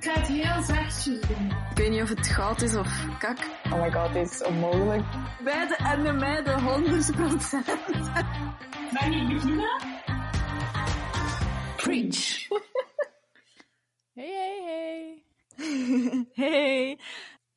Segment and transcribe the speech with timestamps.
[0.00, 1.50] Ik ga het heel zachtjes doen.
[1.70, 3.38] Ik weet niet of het goud is of kak.
[3.64, 5.04] Oh my god, dit is onmogelijk.
[5.44, 7.66] Beide en de meiden 100 procent.
[8.92, 9.82] Mag ik beginnen?
[11.76, 12.48] Preach.
[14.12, 16.26] Hey, hey, hey.
[16.48, 16.98] Hey,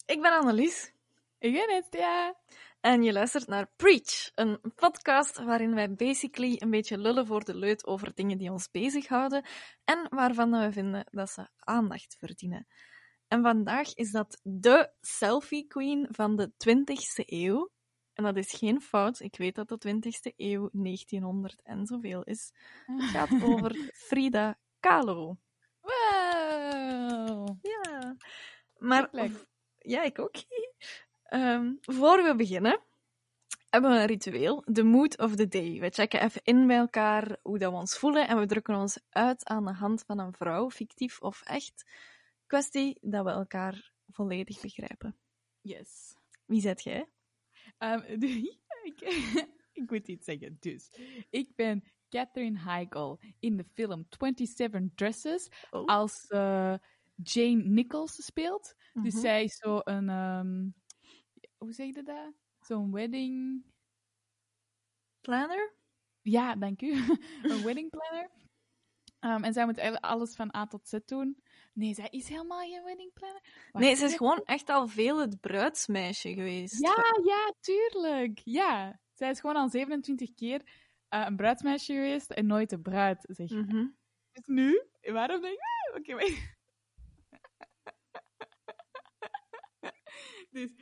[0.06, 0.92] ik ben Annelies
[1.40, 2.36] Ik ben het, ja.
[2.84, 7.56] En je luistert naar Preach, een podcast waarin wij basically een beetje lullen voor de
[7.56, 9.46] leut over dingen die ons bezighouden
[9.84, 12.68] en waarvan we vinden dat ze aandacht verdienen.
[13.28, 17.72] En vandaag is dat de selfie queen van de 20ste eeuw.
[18.14, 22.52] En dat is geen fout, ik weet dat de 20ste eeuw 1900 en zoveel is.
[22.86, 25.38] Het gaat over Frida Kahlo.
[25.82, 27.58] Wow.
[27.62, 28.16] Ja.
[28.78, 29.10] Maar,
[29.78, 30.36] ja, ik ook.
[31.34, 32.80] Ehm, voor we beginnen,
[33.70, 35.80] hebben we een ritueel, de mood of the day.
[35.80, 39.00] We checken even in bij elkaar hoe dat we ons voelen en we drukken ons
[39.10, 41.84] uit aan de hand van een vrouw, fictief of echt.
[42.48, 45.16] Kwestie dat we elkaar volledig begrijpen.
[45.62, 46.16] Yes.
[46.46, 47.10] Wie zet jij?
[47.78, 48.00] Ehm,
[48.90, 49.00] ik,
[49.82, 50.90] ik moet iets zeggen, dus.
[51.30, 55.86] Ik ben Catherine Heigl in de film 27 Dresses Oh.
[55.86, 56.76] als eh,
[57.16, 58.76] Jane Nichols speelt.
[58.94, 59.22] Dus Mhm.
[59.22, 60.10] zij is zo een...
[60.10, 60.68] ehm,
[61.64, 62.34] hoe zeg je dat?
[62.60, 63.64] Zo'n wedding...
[65.22, 65.74] Planner?
[66.22, 66.92] Ja, dank u.
[67.44, 68.30] een wedding planner.
[69.20, 71.44] Ehm, en zij moet eigenlijk alles van A tot Z doen.
[71.74, 73.42] Nee, zij is helemaal geen wedding planner.
[73.72, 76.82] Wacht, Nee, ze is gewoon echt al veel het bruidsmeisje geweest.
[76.82, 78.42] Ja, ja, tuurlijk.
[78.44, 79.00] Ja.
[79.14, 80.62] Zij is gewoon al 27 keer
[81.08, 83.56] eh, een bruidsmeisje geweest en nooit de bruid, zeg je.
[83.56, 83.88] Mhm.
[84.32, 84.84] Dus nu?
[85.02, 85.60] Waarom denk ik...
[85.60, 86.52] ah, Oké, wacht.
[90.52, 90.74] dus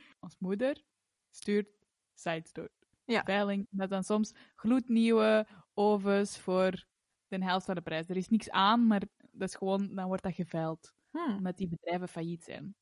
[0.42, 0.82] moeder
[1.30, 1.68] stuurt
[2.14, 2.70] sites door.
[3.04, 3.22] Ja.
[3.24, 6.86] Veiling, dat dan soms gloednieuwe ovens voor
[7.28, 8.08] de helft van de prijs.
[8.08, 11.36] Er is niks aan, maar dat is gewoon, dan wordt dat geveild Hm.
[11.36, 12.74] omdat die bedrijven failliet zijn.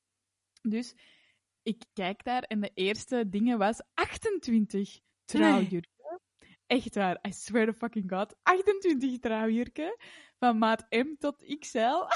[0.62, 0.94] Dus
[1.62, 6.20] ik kijk daar en de eerste dingen was 28 trouwjurken.
[6.66, 8.36] Echt waar, I swear to fucking god.
[8.42, 9.96] 28 trouwjurken.
[10.38, 11.78] Van maat M tot XL.
[11.78, 12.10] 28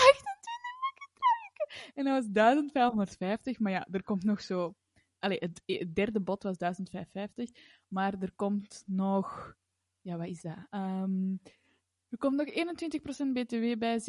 [0.84, 1.92] fucking trouwjurken.
[1.94, 4.74] En dat was 1550, maar ja, er komt nog zo...
[5.24, 7.50] Allee, het, het derde bod was 1550,
[7.88, 9.54] maar er komt nog...
[10.00, 10.66] Ja, wat is dat?
[10.70, 11.32] Ehm,
[12.08, 14.04] er komt nog 21% BTW bij, 17%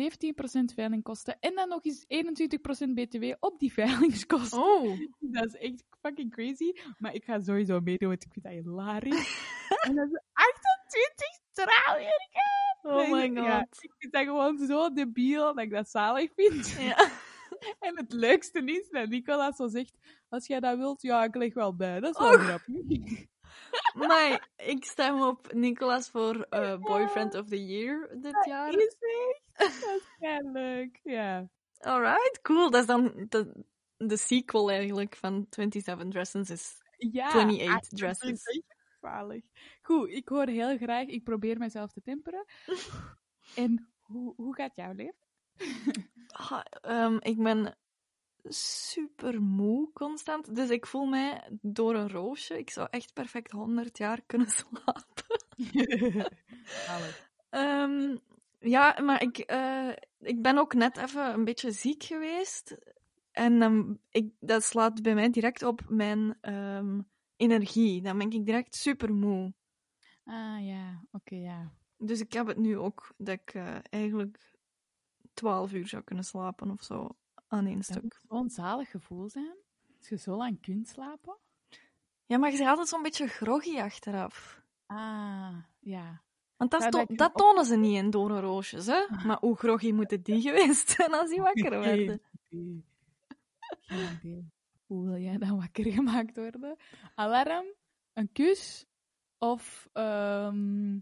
[0.74, 4.60] veilingkosten en dan nog eens 21% BTW op die veilingskosten.
[4.60, 5.00] Oh.
[5.36, 6.72] Dat is echt fucking crazy.
[6.98, 9.56] Maar ik ga sowieso meedoen, want ik vind dat hilarisch.
[9.88, 12.56] en dat is 28 trouwjurken!
[12.82, 13.84] Oh my Ja, god.
[13.84, 16.70] ik vind dat gewoon zo debiel dat ik dat zalig vind.
[16.80, 17.10] Ja.
[17.80, 19.98] En het leukste is dat Nicolas zo zegt,
[20.30, 22.00] als jij dat wilt, ja, ik leg wel bij.
[22.00, 22.76] Dat is wel grappig.
[23.94, 28.74] Maar ik stem op Nicolas voor eh, Boyfriend of the Year dit jaar.
[28.78, 29.42] Is echt?
[30.20, 31.50] Dat is leuk, ja.
[31.80, 32.70] Alright, cool.
[32.70, 33.66] Dat is dan de,
[33.98, 36.50] de sequel eigenlijk van 27 Dresses.
[36.50, 38.30] Is Ja, 28 echt, dresses.
[38.30, 39.46] dat is echt Gevaarlijk.
[39.82, 42.46] Goed, ik hoor heel graag, ik probeer mezelf te temperen.
[43.56, 45.24] En hoe, hoe gaat jouw leven?
[46.38, 47.76] Ah, ehm, ik ben
[48.48, 50.56] super moe constant.
[50.56, 52.58] Dus ik voel mij door een roosje.
[52.58, 55.44] Ik zou echt perfect 100 jaar kunnen slapen.
[57.50, 58.18] Ehm,
[58.60, 62.78] ja, maar ik, eh, ik ben ook net even een beetje ziek geweest.
[63.32, 67.02] En ehm, ik, dat slaat bij mij direct op mijn ehm,
[67.36, 68.02] energie.
[68.02, 69.54] Dan ben ik direct super moe.
[70.24, 71.72] Ah ja, oké, ja.
[71.98, 74.55] Dus ik heb het nu ook dat ik eh, eigenlijk
[75.36, 77.10] 12 uur zou kunnen slapen of zo
[77.48, 78.20] aan één Dat stuk.
[78.30, 79.56] zo'n zalig gevoel zijn.
[79.98, 81.38] Als je zo lang kunt slapen.
[82.26, 84.62] Ja, maar je bent altijd zo'n beetje groggy achteraf.
[84.86, 86.22] Ah, ja.
[86.58, 89.06] Want dat, to- dat tonen ze niet in doornroosjes, hè?
[89.26, 92.22] Maar hoe groggy moeten die geweest zijn als die wakker werden?
[92.50, 92.86] Geen
[94.22, 94.52] idee.
[94.86, 96.78] Hoe wil jij dan wakker gemaakt worden?
[97.16, 97.66] Alarm,
[98.14, 98.86] een kus
[99.38, 101.00] of ehm,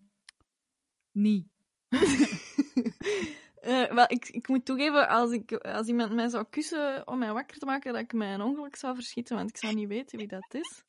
[1.12, 1.48] niet?
[3.64, 7.34] Eh, wel, ik, ik moet toegeven, als, ik, als iemand mij zou kussen om mij
[7.34, 10.18] wakker te maken, dat ik mij een ongeluk zou verschieten, want ik zou niet weten
[10.18, 10.84] wie dat is.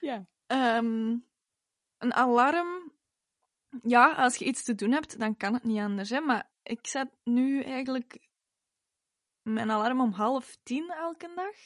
[0.00, 0.26] Ja.
[0.46, 1.16] Ehm,
[1.98, 2.92] een alarm.
[3.82, 6.10] Ja, als je iets te doen hebt, dan kan het niet anders.
[6.10, 6.20] Hè?
[6.20, 8.28] Maar ik zet nu eigenlijk
[9.42, 11.56] mijn alarm om half tien elke dag.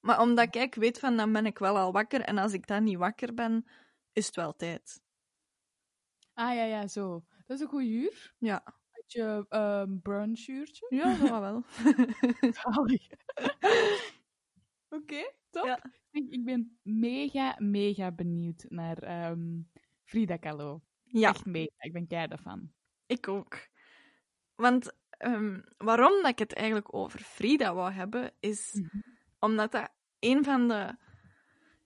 [0.00, 2.20] Maar omdat ik weet van, dan ben ik wel al wakker.
[2.20, 3.66] En als ik dan niet wakker ben,
[4.12, 5.02] is het wel tijd.
[6.34, 7.24] Ah ja, ja, zo.
[7.46, 8.34] Dat is een goed uur.
[8.38, 8.79] Ja,
[9.10, 10.86] Beetje ehm brunchuurtje.
[10.90, 11.64] ja dat wel.
[12.62, 13.06] Zalig.
[14.88, 15.64] Oké, top.
[15.64, 15.82] Ja.
[16.10, 19.60] Ik, ik ben mega, mega benieuwd naar ehm,
[20.04, 20.80] Frida Kahlo.
[21.04, 21.28] ja.
[21.28, 21.74] Echt mega.
[21.78, 22.72] Ik ben keihard van.
[23.06, 23.68] Ik ook.
[24.54, 29.00] Want ehm, waarom dat ik het eigenlijk over Frida wou hebben, is Mhm.
[29.38, 30.96] omdat dat een van de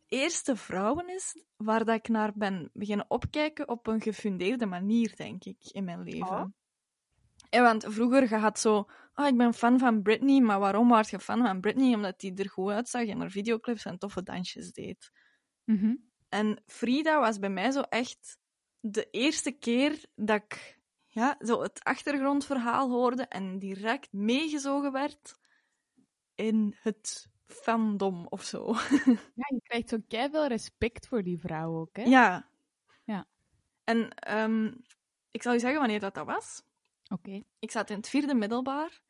[0.06, 5.44] eerste vrouwen is waar dat ik naar ben beginnen opkijken op een gefundeerde manier, denk
[5.44, 6.28] ik, in mijn leven.
[6.28, 6.44] Oh.
[7.54, 11.10] En want vroeger je had zo, oh, ik ben fan van Britney, maar waarom was
[11.10, 11.94] je fan van Britney?
[11.94, 15.10] Omdat die er goed uitzag en haar videoclips en toffe dansjes deed.
[15.64, 15.94] Mhm.
[16.28, 18.38] En Frida was bij mij zo echt
[18.80, 25.38] de eerste keer dat ik ja, zo het achtergrondverhaal hoorde en direct meegezogen werd
[26.34, 28.74] in het fandom of zo.
[29.40, 32.02] Ja, je krijgt zo veel respect voor die vrouw ook, hè?
[32.02, 32.48] Ja.
[33.04, 33.26] Ja.
[33.84, 34.72] En ehm,
[35.30, 36.62] ik zal je zeggen wanneer dat, dat was.
[37.12, 37.42] Oké.
[37.58, 39.00] Ik zat in het vierde middelbaar.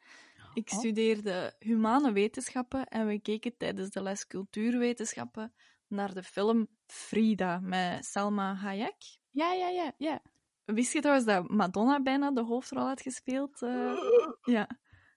[0.54, 0.78] Ik Oh.
[0.78, 5.52] studeerde humane wetenschappen en we keken tijdens de les cultuurwetenschappen
[5.86, 9.18] naar de film Frida met Salma Hayek.
[9.30, 10.22] Ja, ja, ja, ja.
[10.64, 13.62] Wist je trouwens dat Madonna bijna de hoofdrol had gespeeld?
[13.62, 13.92] Eh,
[14.56, 14.68] ja.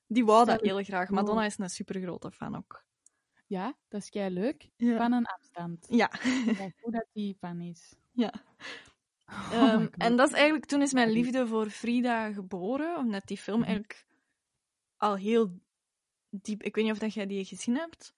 [0.08, 1.10] Die wou dat heel graag.
[1.10, 2.86] Madonna is een supergrote fan ook.
[3.48, 4.70] Ja, dat is kei leuk.
[4.78, 4.98] Ja.
[4.98, 5.86] Van een afstand.
[5.90, 6.12] Ja.
[6.46, 7.96] Ja, hoe dat die van is.
[8.12, 8.34] Ja.
[9.28, 13.38] Oh Ehm, en dat is eigenlijk, toen is mijn liefde voor Frida geboren, omdat die
[13.38, 13.68] film Mhm.
[13.68, 14.06] eigenlijk
[14.98, 15.60] al heel
[16.30, 16.64] diep...
[16.64, 18.16] Ik weet niet of dat jij die gezien hebt.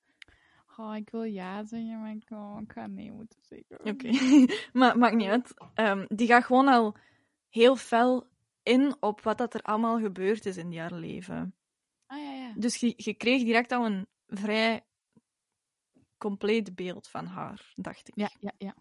[0.78, 3.80] Oh, ik wil ja zeggen, maar ik, oh, ik ga nee moeten zeggen.
[3.84, 4.10] Oké,
[4.80, 5.54] maar maakt niet uit.
[5.74, 6.96] Ehm, die gaat gewoon al
[7.50, 8.28] heel fel
[8.64, 11.56] in op wat dat er allemaal gebeurd is in haar leven.
[12.06, 12.54] Ah, ja, ja.
[12.56, 14.86] Dus je, je kreeg direct al een vrij
[16.18, 18.16] compleet beeld van haar, dacht ik.
[18.16, 18.76] Ja, ja, ja.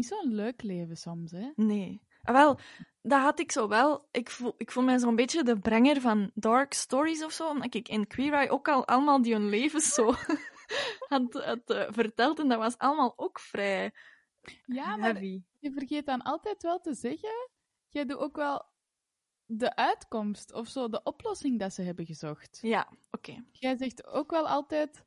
[0.00, 1.50] Niet zo'n leuk leven soms, hè?
[1.56, 2.02] Nee.
[2.22, 2.58] Ah, Wel,
[3.02, 4.08] dat had ik zo wel.
[4.10, 7.74] Ik voel, ik voel mij zo'n beetje de brenger van dark stories of zo, omdat
[7.74, 10.12] ik in Queer Eye ook al allemaal die hun levens zo
[11.08, 12.38] had, had eh, verteld.
[12.38, 13.92] En dat was allemaal ook vrij
[14.64, 15.42] Ja, maar heavy.
[15.58, 17.48] je vergeet dan altijd wel te zeggen,
[17.88, 18.64] jij doet ook wel
[19.44, 22.58] de uitkomst of zo, de oplossing dat ze hebben gezocht.
[22.62, 23.44] Ja, oké.
[23.52, 25.04] Jij zegt ook wel altijd,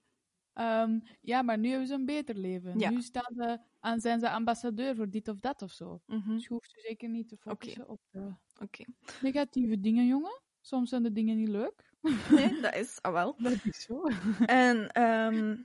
[0.53, 2.79] ehm, ja, maar nu hebben ze een beter leven.
[2.79, 2.89] Ja.
[2.89, 6.01] Nu staan ze aan, zijn ze ambassadeur voor dit of dat of zo.
[6.05, 8.33] Mhm, Dus je hoeft je zeker niet te focussen op de
[9.21, 10.41] negatieve dingen, jongen.
[10.61, 11.91] Soms zijn de dingen niet leuk.
[12.29, 13.35] Nee, dat is ah, wel.
[13.44, 14.03] Dat is zo.
[14.45, 15.55] En ehm,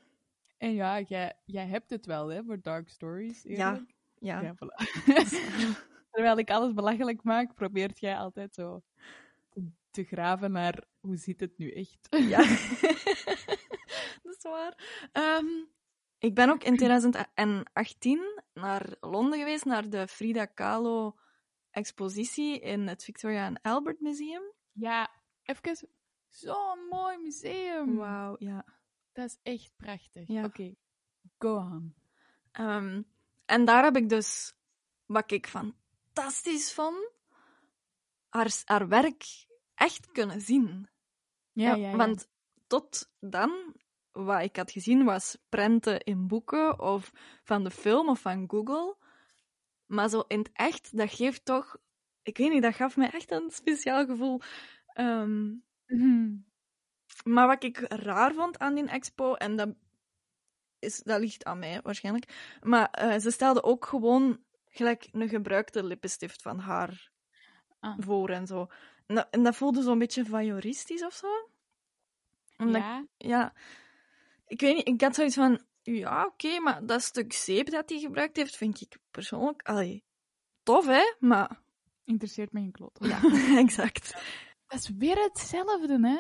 [0.57, 3.43] En ja, jij, jij hebt het wel, hè, voor dark stories.
[3.43, 3.95] ja, eerlijk.
[4.19, 4.41] ja.
[4.41, 4.85] Ja, voilà.
[6.11, 8.83] Terwijl ik alles belachelijk maak, probeert jij altijd zo
[9.51, 12.07] te, te graven naar hoe zit het nu echt.
[12.11, 12.41] Ja.
[14.43, 15.09] dat is waar.
[15.13, 15.47] Ehm,
[16.19, 21.17] ik ben ook in 2018 naar Londen geweest, naar de Frida Kahlo
[21.71, 24.53] expositie in het Victoria and Albert Museum.
[24.73, 25.11] Ja,
[25.43, 25.89] even
[26.29, 27.97] zo'n mooi museum.
[27.97, 28.65] Wauw, ja.
[29.13, 30.29] Dat is echt prachtig.
[30.29, 30.45] Ja.
[30.45, 30.75] Oké,
[31.39, 31.95] go on.
[32.53, 33.03] Ehm,
[33.47, 34.55] en daar heb ik dus,
[35.07, 37.11] wat ik fantastisch vond,
[38.29, 39.25] haar, haar werk
[39.75, 40.89] echt kunnen zien.
[41.53, 41.97] Ja, ja, ja.
[41.97, 42.29] Want
[42.67, 43.75] tot dan,
[44.25, 47.13] wat ik had gezien, was prenten in boeken of
[47.43, 48.97] van de film of van Google.
[49.87, 51.77] Maar zo in het echt, dat geeft toch...
[52.23, 54.41] Ik weet niet, dat gaf mij echt een speciaal gevoel.
[54.87, 55.55] Ehm,
[57.25, 59.75] maar wat ik raar vond aan die expo, en dat,
[60.79, 65.85] is, dat ligt aan mij waarschijnlijk, maar eh, ze stelde ook gewoon gelijk een gebruikte
[65.85, 67.11] lippenstift van haar
[67.81, 67.95] Ah.
[67.99, 68.67] voor en zo.
[69.07, 71.51] En dat, en dat voelde zo'n beetje voyeuristisch of zo.
[72.57, 73.55] Omdat Ja, ja,
[74.49, 77.99] ik weet niet, ik had zoiets van, ja, oké, maar dat stuk zeep dat hij
[77.99, 80.05] gebruikt heeft, vind ik persoonlijk, allee,
[80.63, 81.63] tof, hè, maar,
[82.05, 82.99] interesseert me geen klot.
[83.13, 83.21] ja,
[83.65, 84.15] exact.
[84.67, 86.19] Dat is weer hetzelfde, hè?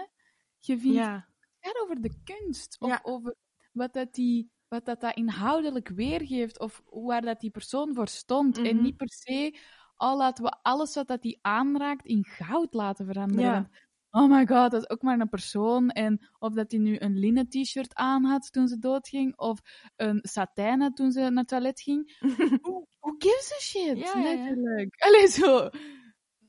[0.58, 1.28] Je vindt Ja,
[1.60, 2.76] het over de kunst.
[2.80, 3.00] Of Ja.
[3.02, 3.34] over
[3.72, 6.58] wat dat, die, wat dat, dat inhoudelijk weergeeft.
[6.58, 8.58] Of waar dat die persoon voor stond.
[8.58, 8.82] En Mhm.
[8.82, 9.58] niet per se,
[9.96, 13.44] al laten we alles wat dat die aanraakt in goud laten veranderen.
[13.44, 13.70] Ja.
[14.10, 15.88] Oh my god, dat is ook maar een persoon.
[15.90, 19.36] En of dat hij nu een linnen t-shirt aan had toen ze doodging.
[19.38, 19.60] Of
[19.96, 22.16] een satijnen toen ze naar het toilet ging.
[22.62, 23.98] Who, who gives a shit?
[23.98, 24.22] Ja, ja, ja.
[24.36, 24.94] Letterlijk.
[25.02, 25.68] Allee, zo.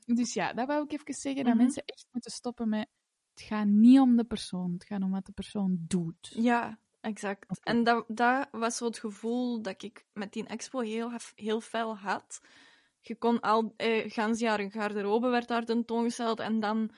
[0.06, 1.44] Dus ja, dat wou ik even zeggen.
[1.44, 1.62] Dat Mhm.
[1.64, 2.88] mensen echt moeten stoppen met...
[3.34, 4.74] Het gaat niet om de persoon.
[4.74, 6.32] Het gaat om wat de persoon doet.
[6.36, 7.60] ja, exact.
[7.64, 11.98] En dat, dat was zo het gevoel dat ik met die expo heel, heel fel
[11.98, 12.42] had.
[13.02, 16.92] Je kon al, eh, gans jaar een garderobe werd daar tentoongesteld en dan...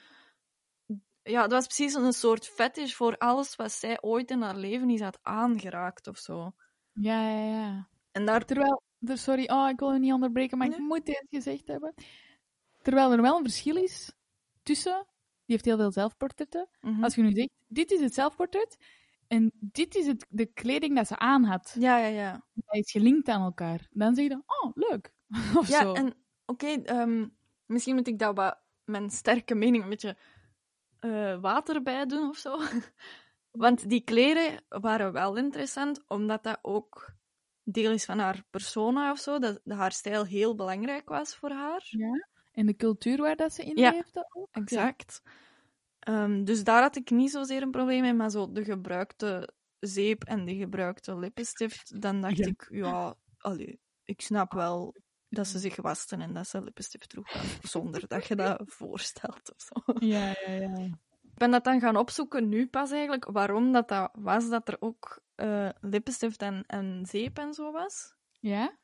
[1.24, 4.90] Ja, dat was precies een soort fetish voor alles wat zij ooit in haar leven
[4.90, 6.51] is had aangeraakt of zo.
[6.94, 7.88] Ja, ja, ja.
[8.12, 8.46] En daar...
[8.46, 11.94] Terwijl, er, sorry, oh, ik wil je niet onderbreken, maar ik moet dit gezegd hebben.
[12.82, 14.12] Terwijl er wel een verschil is
[14.63, 15.06] tussen,
[15.46, 16.70] die heeft heel veel zelfportretten.
[16.82, 17.04] Mhm.
[17.04, 18.78] Als je nu zegt, dit is het zelfportret
[19.28, 21.75] en dit is het, de kleding dat ze aan had.
[21.80, 22.32] Ja, ja, ja.
[22.54, 23.88] Dat is gelinkt aan elkaar.
[23.92, 25.13] Dan zeg je, oh, leuk.
[25.60, 25.94] of Ja, zo.
[25.94, 26.13] en
[26.46, 27.28] oké, ehm,
[27.66, 30.18] misschien moet ik dat wat, mijn sterke mening een beetje
[31.01, 32.58] eh, water bij doen of zo.
[33.51, 37.13] Want die kleren waren wel interessant, omdat dat ook
[37.63, 39.39] deel is van haar persona of zo.
[39.39, 41.98] Dat haar stijl heel belangrijk was voor haar.
[41.98, 42.27] Ja.
[42.51, 43.93] En de cultuur waar dat ze in Ja.
[43.93, 44.50] leefde ook.
[44.51, 45.22] Exact.
[46.00, 50.24] Ehm, dus daar had ik niet zozeer een probleem mee, maar zo de gebruikte zeep
[50.24, 52.48] en de gebruikte lippenstift, dan dacht Ja.
[52.48, 54.96] ik, ja, allee, ik snap wel
[55.32, 59.54] dat ze zich wasten en dat ze lippenstift droeg, dan, zonder dat je dat voorstelt
[59.56, 60.06] of zo.
[60.06, 60.78] Ja, ja, ja.
[61.22, 64.78] Ik ben dat dan gaan opzoeken nu pas eigenlijk, waarom dat, dat was dat er
[64.80, 68.14] ook eh, lippenstift en, en zeep en zo was.
[68.40, 68.78] Ja?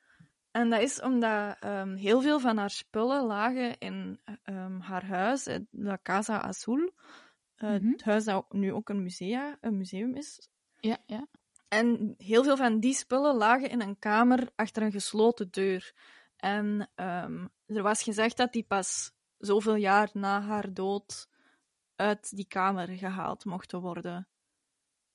[0.51, 5.45] En dat is omdat ehm, heel veel van haar spullen lagen in ehm, haar huis,
[5.45, 6.91] eh, La Casa Azul.
[7.55, 7.91] Eh, Mhm.
[7.91, 10.49] Het huis dat nu ook een, musea, een museum is.
[10.79, 11.27] Ja, ja.
[11.67, 15.93] En heel veel van die spullen lagen in een kamer achter een gesloten deur.
[16.37, 21.29] En ehm, er was gezegd dat die pas zoveel jaar na haar dood
[21.95, 24.27] uit die kamer gehaald mochten worden.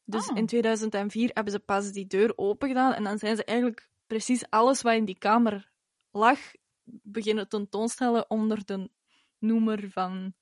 [0.05, 0.37] Dus Ah.
[0.37, 4.83] in 2004 hebben ze pas die deur opengedaan en dan zijn ze eigenlijk precies alles
[4.83, 5.71] wat in die kamer
[6.11, 6.39] lag
[6.85, 8.91] beginnen tentoonstellen onder de
[9.39, 10.35] noemer van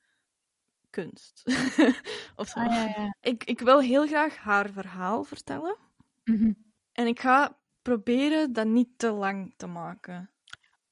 [0.91, 1.43] kunst.
[2.37, 2.59] of zo.
[2.59, 3.17] Ah, ja, ja.
[3.21, 5.77] ik, ik wil heel graag haar verhaal vertellen.
[6.25, 6.53] Mhm.
[6.93, 10.31] En ik ga proberen dat niet te lang te maken.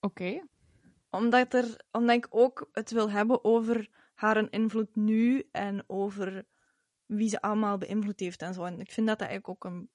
[0.00, 0.47] Oké.
[1.11, 6.47] Omdat, er, omdat ik ook het wil hebben over haar invloed nu en over
[7.07, 8.64] wie ze allemaal beïnvloed heeft en zo.
[8.64, 9.90] En ik vind dat dat eigenlijk ook een,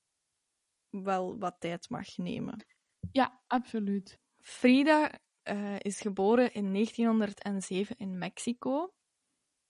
[1.04, 2.66] wel wat tijd mag nemen.
[3.12, 4.20] Ja, absoluut.
[4.40, 8.94] Frida eh, is geboren in 1907 in Mexico.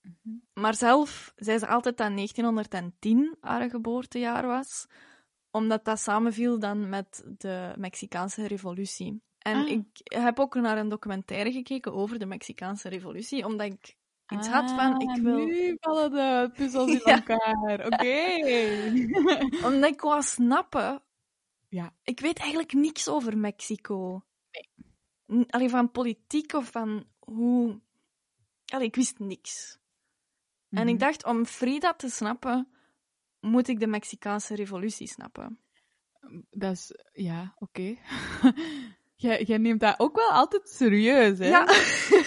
[0.01, 0.35] Mhm.
[0.53, 4.87] Maar zelf zei ze altijd dat 1910 haar geboortejaar was,
[5.51, 9.21] omdat dat samenviel dan met de Mexicaanse revolutie.
[9.43, 9.69] En Ah.
[9.69, 13.95] ik heb ook naar een documentaire gekeken over de Mexicaanse revolutie, omdat ik
[14.33, 15.45] iets had van, ik Ah, wil...
[15.45, 17.15] Nu vallen de puzzels in Ja.
[17.25, 17.85] elkaar.
[17.85, 18.35] Oké.
[19.67, 21.01] Omdat ik wou snappen...
[21.69, 21.93] Ja.
[22.03, 24.23] Ik weet eigenlijk niks over Mexico.
[25.25, 25.45] Nee.
[25.49, 27.81] Alleen van politiek of van hoe...
[28.65, 29.79] Allee, ik wist niks.
[30.69, 31.03] En ik Mhm.
[31.03, 32.67] dacht, om Frida te snappen,
[33.39, 35.59] moet ik de Mexicaanse revolutie snappen.
[36.49, 36.91] Dat is...
[37.13, 37.97] Ja, oké.
[39.23, 41.47] jij, jij neemt dat ook wel altijd serieus, hè?
[41.47, 41.65] Ja,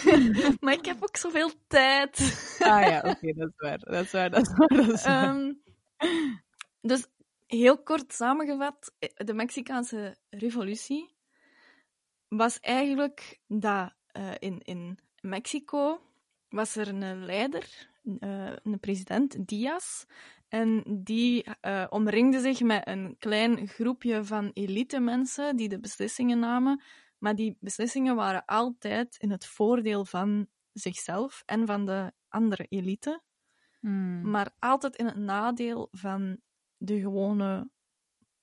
[0.60, 2.18] maar ik heb ook zoveel tijd.
[2.58, 3.78] Ah ja, oké, dat is waar.
[3.78, 5.24] Dat is waar, dat is waar, dat is waar.
[5.24, 5.52] Ehm,
[6.80, 7.06] dus
[7.46, 11.14] heel kort samengevat, de Mexicaanse revolutie
[12.28, 16.00] was eigenlijk dat eh, in, in Mexico
[16.48, 17.88] was er een leider,
[18.18, 20.04] eh, een president, Diaz,
[20.48, 26.38] en die eh, omringde zich met een klein groepje van elite mensen die de beslissingen
[26.38, 26.82] namen,
[27.18, 33.24] maar die beslissingen waren altijd in het voordeel van zichzelf en van de andere elite
[33.86, 34.30] Hmm.
[34.30, 36.40] maar altijd in het nadeel van
[36.76, 37.70] de gewone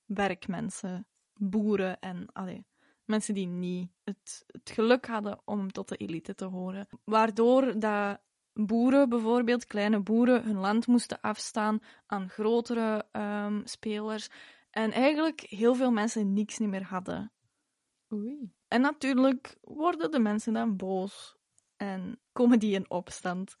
[0.04, 2.66] werkmensen, boeren en allee,
[3.04, 6.88] mensen die niet het, het geluk hadden om tot de elite te horen.
[7.04, 8.20] Waardoor dat
[8.54, 14.28] boeren, bijvoorbeeld kleine boeren, hun land moesten afstaan aan grotere ehm, spelers.
[14.70, 17.32] En eigenlijk heel veel mensen niks niet meer hadden.
[18.12, 18.52] Oei.
[18.68, 21.36] En natuurlijk worden de mensen dan boos
[21.76, 23.56] en komen die in opstand.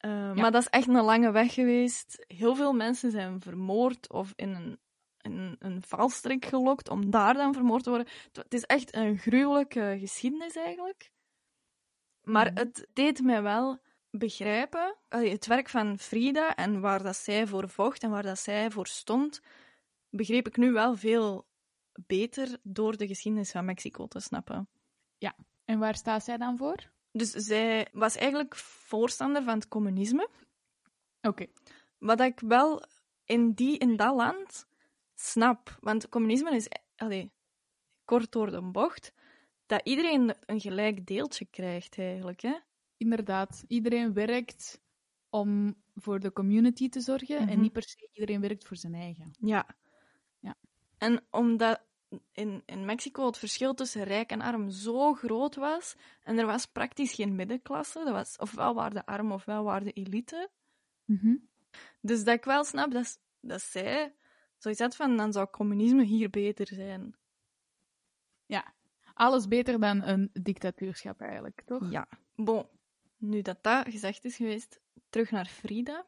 [0.00, 2.24] Uh, Maar dat is echt een lange weg geweest.
[2.26, 4.78] Heel veel mensen zijn vermoord of in een,
[5.20, 8.08] in een valstrik gelokt om daar dan vermoord te worden.
[8.32, 11.11] Het is echt een gruwelijke geschiedenis eigenlijk.
[12.22, 12.56] Maar Mhm.
[12.58, 18.02] het deed mij wel begrijpen, het werk van Frida en waar dat zij voor vocht
[18.02, 19.40] en waar dat zij voor stond,
[20.10, 21.46] begreep ik nu wel veel
[22.06, 24.68] beter door de geschiedenis van Mexico te snappen.
[25.64, 26.90] En waar staat zij dan voor?
[27.12, 30.28] Dus zij was eigenlijk voorstander van het communisme.
[31.20, 31.46] Oké.
[31.98, 32.82] Wat ik wel
[33.24, 34.66] in, die, in dat land
[35.14, 35.76] snap.
[35.80, 37.32] Want communisme is, allee,
[38.04, 39.12] kort door de bocht,
[39.72, 42.40] dat iedereen een gelijk deeltje krijgt eigenlijk.
[42.40, 42.54] Hè?
[42.96, 44.80] Inderdaad, iedereen werkt
[45.30, 47.60] om voor de community te zorgen en Mhm.
[47.60, 49.30] niet per se iedereen werkt voor zijn eigen.
[49.38, 49.66] Ja.
[50.40, 50.54] Ja.
[50.98, 51.82] En omdat
[52.32, 56.66] in, in Mexico het verschil tussen rijk en arm zo groot was, en er was
[56.66, 60.50] praktisch geen middenklasse, dat was ofwel waar de arm ofwel waar de elite.
[61.04, 61.36] Mhm.
[62.00, 64.14] Dus dat ik wel snap dat, dat zij
[64.58, 67.16] zoiets had van, dan zou communisme hier beter zijn.
[68.46, 68.74] Ja,
[69.14, 71.90] alles beter dan een dictatuurschap eigenlijk, toch?
[71.90, 72.08] Ja.
[72.34, 72.66] Bon,
[73.16, 76.06] nu dat dat gezegd is geweest, terug naar Frida.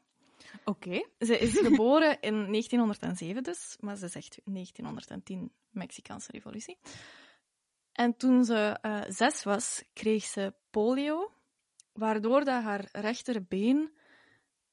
[0.64, 1.06] Oké.
[1.18, 6.78] Ze is geboren in 1907 dus, maar ze zegt 1910 Mexicaanse revolutie.
[7.92, 11.32] En toen ze eh, zes was, kreeg ze polio,
[11.92, 13.92] waardoor dat haar rechterbeen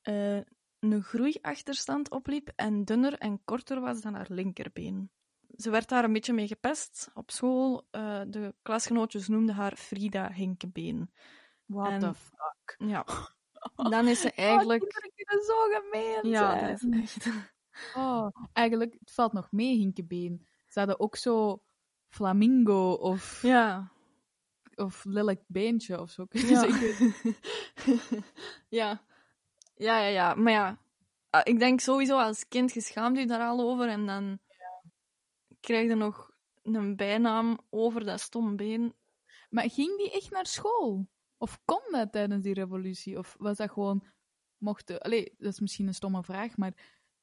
[0.01, 0.39] eh,
[0.79, 5.09] een groeiachterstand opliep en dunner en korter was dan haar linkerbeen.
[5.61, 7.87] Ze werd daar een beetje mee gepest op school.
[7.91, 11.11] Eh, de klasgenootjes noemden haar Frida Hinkebeen.
[11.65, 12.75] What En- the fuck?
[12.77, 13.05] Ja.
[13.89, 14.83] Dan is ze eigenlijk...
[14.83, 16.71] Oh, kinderen kunnen zo gemeen Ja, zijn.
[16.71, 17.27] dat is echt...
[17.95, 20.47] Oh, eigenlijk, het valt nog mee, Hinkebeen.
[20.67, 21.63] Ze hadden ook zo
[22.09, 23.91] flamingo of, Ja.
[24.75, 26.25] of lelijk beentje of zo.
[26.29, 26.65] Ja.
[28.69, 29.01] ja.
[29.75, 30.33] Ja, ja, ja.
[30.35, 30.77] Maar ja,
[31.29, 34.39] ah, ik denk sowieso als kind geschaamt u daar al over en dan
[35.61, 38.93] krijg je nog een bijnaam over dat stom been.
[39.49, 41.07] Maar ging die echt naar school?
[41.37, 43.17] Of kon dat tijdens die revolutie?
[43.17, 44.03] Of was dat gewoon...
[44.57, 44.99] Mochten...
[44.99, 46.73] Allee, dat is misschien een stomme vraag, maar...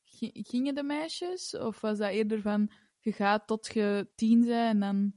[0.04, 1.56] gi- Gingen de meisjes?
[1.56, 2.70] Of was dat eerder van...
[3.00, 5.12] Je gaat tot je tien bent en dan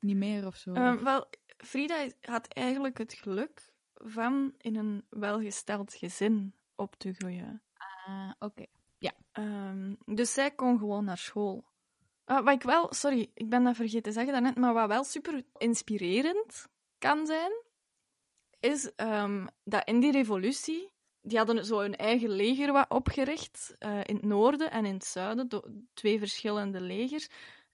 [0.00, 0.72] niet meer of zo?
[0.72, 7.62] Eh, wel, Frida had eigenlijk het geluk van in een welgesteld gezin op te groeien.
[8.06, 8.64] Ah, oké.
[9.32, 11.64] Ehm, dus zij kon gewoon naar school.
[12.24, 15.04] Ah, wat ik wel, sorry, ik ben dat vergeten te zeggen daarnet, maar wat wel
[15.04, 16.66] super inspirerend
[16.98, 17.52] kan zijn,
[18.60, 24.00] is ehm, dat in die revolutie, die hadden zo hun eigen leger wat opgericht, eh,
[24.04, 25.48] in het noorden en in het zuiden,
[25.94, 27.28] twee verschillende legers,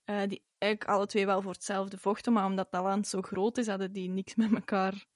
[0.04, 3.58] eh, die eigenlijk alle twee wel voor hetzelfde vochten, maar omdat dat land zo groot
[3.58, 5.06] is, hadden die niks met elkaar...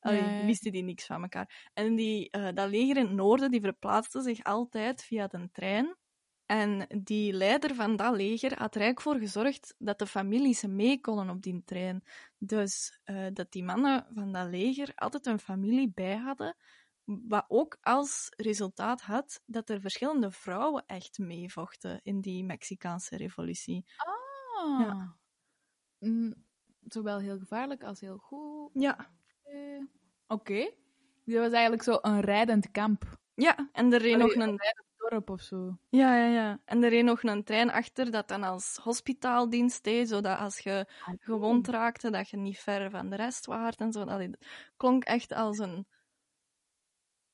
[0.00, 1.70] Allee, wisten die niks van elkaar.
[1.74, 5.96] En die, eh, dat leger in het noorden die verplaatste zich altijd via de trein.
[6.48, 11.00] En die leider van dat leger had er eigenlijk voor gezorgd dat de families mee
[11.00, 12.04] konden op die trein.
[12.38, 16.56] Dus eh, dat die mannen van dat leger altijd een familie bij hadden.
[17.04, 23.84] Wat ook als resultaat had dat er verschillende vrouwen echt meevochten in die Mexicaanse revolutie.
[23.96, 24.80] Ah.
[24.80, 25.16] Ja.
[25.98, 26.34] Mm,
[26.86, 28.70] zowel heel gevaarlijk als heel goed.
[28.72, 29.10] Ja.
[29.42, 29.82] Eh,
[30.26, 30.70] Oké.
[31.24, 33.18] Dat was eigenlijk zo een rijdend kamp.
[33.34, 34.60] Ja, en er reed nog een
[35.08, 35.78] dorp of zo.
[35.88, 36.60] Ja, ja, ja.
[36.64, 40.86] En er reed nog een trein achter dat dan als hospitaaldienst deed, zodat als je
[41.18, 44.04] gewond raakte, dat je niet ver van de rest waart en zo.
[44.04, 44.36] Dat
[44.76, 45.86] klonk echt als een...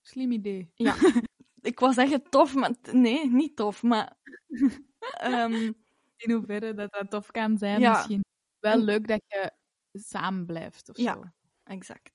[0.02, 0.72] Slim idee.
[1.60, 4.16] Ik wou zeggen tof, maar nee, niet tof, maar...
[5.20, 5.72] ehm,
[6.16, 7.90] In hoeverre dat dat tof kan zijn, Ja.
[7.92, 8.24] misschien.
[8.58, 9.52] Wel En- leuk dat je
[9.92, 11.12] samen blijft of Ja.
[11.14, 11.22] zo.
[11.64, 12.12] exact.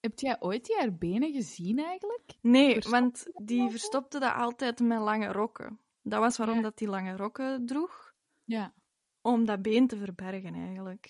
[0.00, 2.32] Heb jij ooit die haar benen gezien eigenlijk?
[2.40, 5.80] Nee, Verstopte want die verstopte dat altijd met lange rokken.
[6.02, 6.62] Dat was waarom Ja.
[6.62, 8.14] dat die lange rokken droeg.
[8.44, 8.74] Ja,
[9.20, 11.04] Om dat been te verbergen, eigenlijk.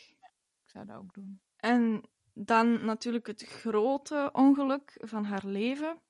[0.65, 1.41] ik zou dat ook doen.
[1.57, 2.03] En
[2.35, 6.01] dan natuurlijk het grote ongeluk van haar leven.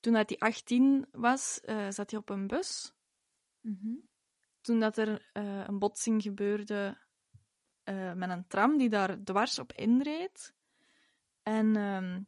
[0.00, 2.92] Toen dat hij 18 was, eh, zat hij op een bus.
[3.60, 3.94] Mhm.
[4.60, 6.98] Toen dat er eh, een botsing gebeurde
[7.82, 10.54] eh, met een tram die daar dwars op inreed.
[11.42, 12.20] En ehm,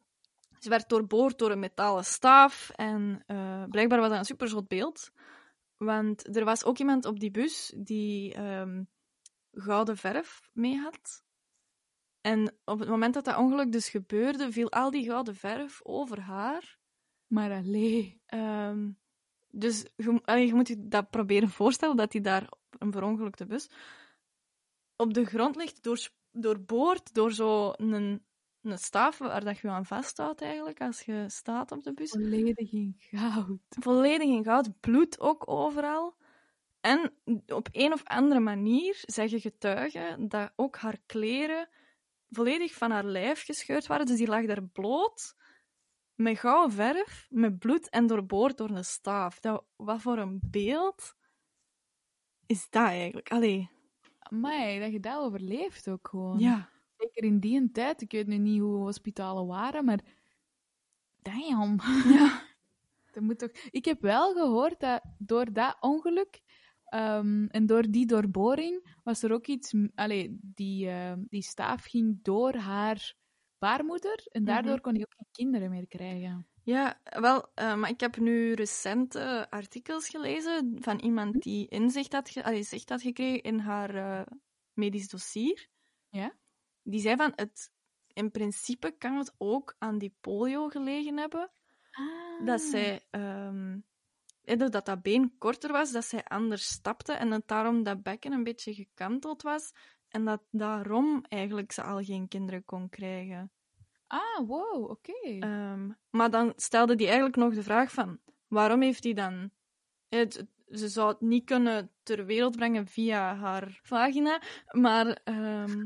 [0.59, 2.69] ze werd doorboord door een metalen staaf.
[2.69, 5.11] En eh, blijkbaar was dat een superzot beeld.
[5.77, 8.83] Want er was ook iemand op die bus die ehm,
[9.51, 11.23] gouden verf mee had.
[12.21, 16.19] En op het moment dat dat ongeluk dus gebeurde, viel al die gouden verf over
[16.19, 16.77] haar.
[17.27, 18.21] Maar allee.
[18.25, 18.89] Ehm,
[19.49, 23.45] dus je, allee, je moet je dat proberen voorstellen, dat hij daar op een verongelukte
[23.45, 23.69] bus
[24.95, 28.24] op de grond ligt, door, doorboord door zo'n
[28.65, 32.09] een, staaf waar dat je aan vasthoudt eigenlijk, als je staat op de bus.
[32.09, 33.59] Volledig in goud.
[33.69, 36.15] Volledig in goud, bloed ook overal.
[36.81, 37.13] En
[37.47, 41.69] op een of andere manier zeggen getuigen dat ook haar kleren
[42.29, 44.05] volledig van haar lijf gescheurd waren.
[44.05, 45.35] Dus die lag daar bloot,
[46.15, 49.39] met gouden verf, met bloed en doorboord door een staaf.
[49.39, 51.15] Dat, wat voor een beeld
[52.45, 53.29] is dat eigenlijk?
[53.31, 53.69] Allee,
[54.29, 56.39] Maar dat je dat overleeft ook gewoon.
[56.39, 56.69] ja.
[57.15, 58.01] Zeker in die tijd.
[58.01, 59.99] Ik weet nu niet hoe hospitalen waren, maar...
[61.21, 61.79] Damn.
[62.13, 62.43] ja.
[63.11, 63.49] Dat moet toch...
[63.69, 66.41] Ik heb wel gehoord dat door dat ongeluk
[66.85, 69.73] ehm, en door die doorboring was er ook iets...
[69.95, 73.13] Allee, die, ehm, die staaf ging door haar
[73.57, 74.81] baarmoeder en daardoor Mhm.
[74.81, 76.47] kon hij ook geen kinderen meer krijgen.
[76.63, 82.31] Ja, wel, eh, maar ik heb nu recente artikels gelezen van iemand die inzicht had,
[82.43, 84.25] allee, zicht had gekregen in haar eh,
[84.73, 85.67] medisch dossier.
[86.09, 86.33] Ja?
[86.85, 87.71] Die zei van, het,
[88.13, 91.51] in principe kan het ook aan die polio gelegen hebben,
[92.43, 92.69] dat Ah.
[92.69, 93.79] zij, ehm,
[94.43, 98.31] eh, dat dat been korter was, dat zij anders stapte en dat daarom dat bekken
[98.31, 99.73] een beetje gekanteld was
[100.09, 103.51] en dat daarom eigenlijk ze al geen kinderen kon krijgen.
[104.07, 105.37] Ah, wow, oké.
[105.39, 109.49] Ehm, maar dan stelde hij eigenlijk nog de vraag van, waarom heeft hij dan...
[110.09, 115.85] Het, ze zou het niet kunnen ter wereld brengen via haar vagina, maar, ehm,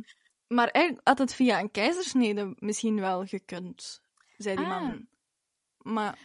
[0.49, 4.01] maar eigenlijk had het via een keizersnede misschien wel gekund,
[4.37, 4.81] zei die Ah.
[4.81, 5.07] man.
[5.77, 6.17] Maar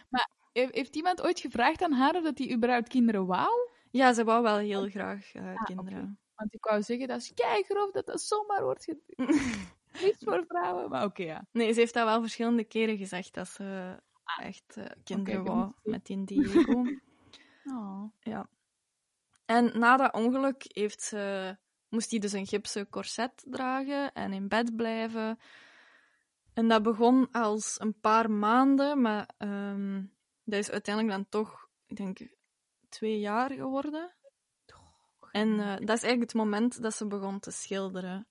[0.53, 3.69] He- Heeft iemand ooit gevraagd aan haar of dat hij überhaupt kinderen wou?
[3.91, 6.19] Ja, ze wou wel heel graag eh, kinderen.
[6.35, 9.01] Want ik wou zeggen, dat is keigrof dat dat zomaar wordt ge-
[10.03, 10.89] niet voor vrouwen.
[10.89, 11.45] Maar oké, ja.
[11.51, 13.99] Nee, ze heeft dat wel verschillende keren gezegd dat ze
[14.41, 16.49] echt eh, kinderen wou met die.
[17.65, 18.03] Oh.
[18.19, 18.49] ja.
[19.45, 21.57] En na dat ongeluk heeft ze,
[21.95, 25.39] moest hij dus een gipsen corset dragen en in bed blijven.
[26.53, 30.03] En dat begon als een paar maanden, maar ehm,
[30.43, 32.19] dat is uiteindelijk dan toch, ik denk,
[32.89, 34.13] twee jaar geworden.
[35.31, 38.27] En eh, dat is eigenlijk het moment dat ze begon te schilderen.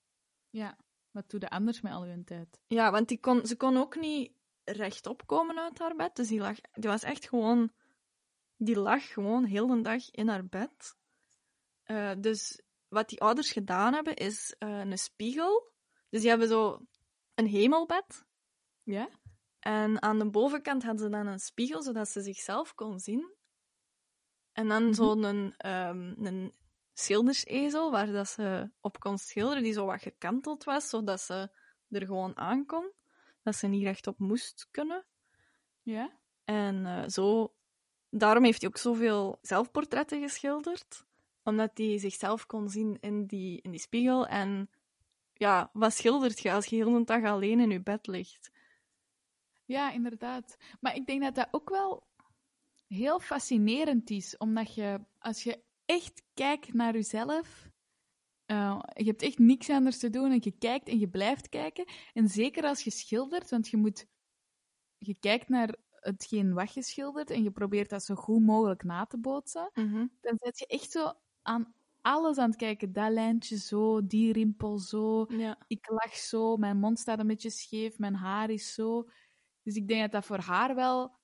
[0.51, 0.79] Ja,
[1.11, 2.61] wat doe je anders met al je tijd?
[2.67, 4.33] Ja, want die kon, ze kon ook niet
[4.65, 6.17] rechtop komen uit haar bed.
[6.17, 7.73] Dus die, lag, die was echt gewoon...
[8.57, 10.97] Die lag gewoon heel de dag in haar bed.
[11.83, 12.61] Eh, dus
[12.95, 15.73] wat die ouders gedaan hebben, is eh, een spiegel.
[16.11, 16.87] Dus die hebben zo
[17.35, 18.25] een hemelbed.
[18.83, 19.09] Ja?
[19.59, 23.33] En aan de bovenkant hadden ze dan een spiegel, zodat ze zichzelf kon zien.
[24.53, 24.93] En dan Mhm.
[24.95, 26.55] zo'n ehm, een
[26.93, 31.51] schildersezel waar dat ze op kon schilderen, die zo wat gekanteld was, zodat ze
[31.89, 32.93] er gewoon aan kon.
[33.43, 35.07] Dat ze niet rechtop moest kunnen.
[35.83, 36.19] Ja?
[36.45, 37.55] En eh, zo...
[38.11, 41.05] Daarom heeft hij ook zoveel zelfportretten geschilderd.
[41.45, 44.27] Omdat hij zichzelf kon zien in die, in die spiegel.
[44.27, 44.71] En
[45.33, 48.51] ja, wat schildert je als je heel de dag alleen in je bed ligt?
[49.65, 50.57] Ja, inderdaad.
[50.81, 52.07] Maar ik denk dat dat ook wel
[52.87, 57.69] heel fascinerend is, omdat je, als je echt kijkt naar jezelf,
[58.47, 61.85] eh, je hebt echt niks anders te doen en je kijkt en je blijft kijken.
[62.13, 64.07] En zeker als je schildert, want je moet,
[64.99, 69.07] je kijkt naar hetgeen wat je schildert en je probeert dat zo goed mogelijk na
[69.07, 69.71] te bootsen,
[70.21, 71.13] dan zet je echt zo
[71.45, 72.93] aan alles aan het kijken.
[72.93, 75.59] Dat lijntje zo, die rimpel zo, Ja.
[75.67, 79.09] ik lach zo, mijn mond staat een beetje scheef, mijn haar is zo.
[79.63, 81.17] Dus ik denk dat dat voor haar wel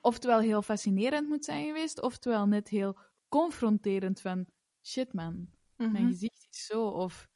[0.00, 4.46] oftewel heel fascinerend moet zijn geweest, oftewel net heel confronterend van
[4.82, 6.06] shit man, mijn Mhm.
[6.06, 7.28] gezicht is zo, of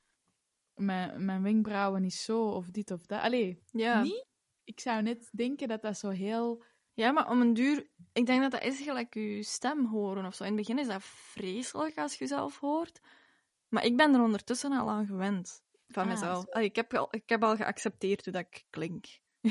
[0.74, 3.20] mijn, mijn wenkbrauwen is zo, of dit of dat.
[3.20, 4.02] Allee, Ja.
[4.02, 4.26] niet?
[4.64, 6.64] Ik zou net denken dat dat zo heel...
[6.94, 7.90] ja, maar om een duur...
[8.12, 10.42] Ik denk dat dat is gelijk je stem horen of zo.
[10.44, 13.00] In het begin is dat vreselijk als je jezelf hoort.
[13.68, 15.62] Maar ik ben er ondertussen al aan gewend.
[15.88, 16.48] Van Ah, mezelf.
[16.48, 19.06] Allee, ik, heb al, ik heb al geaccepteerd hoe dat ik klink.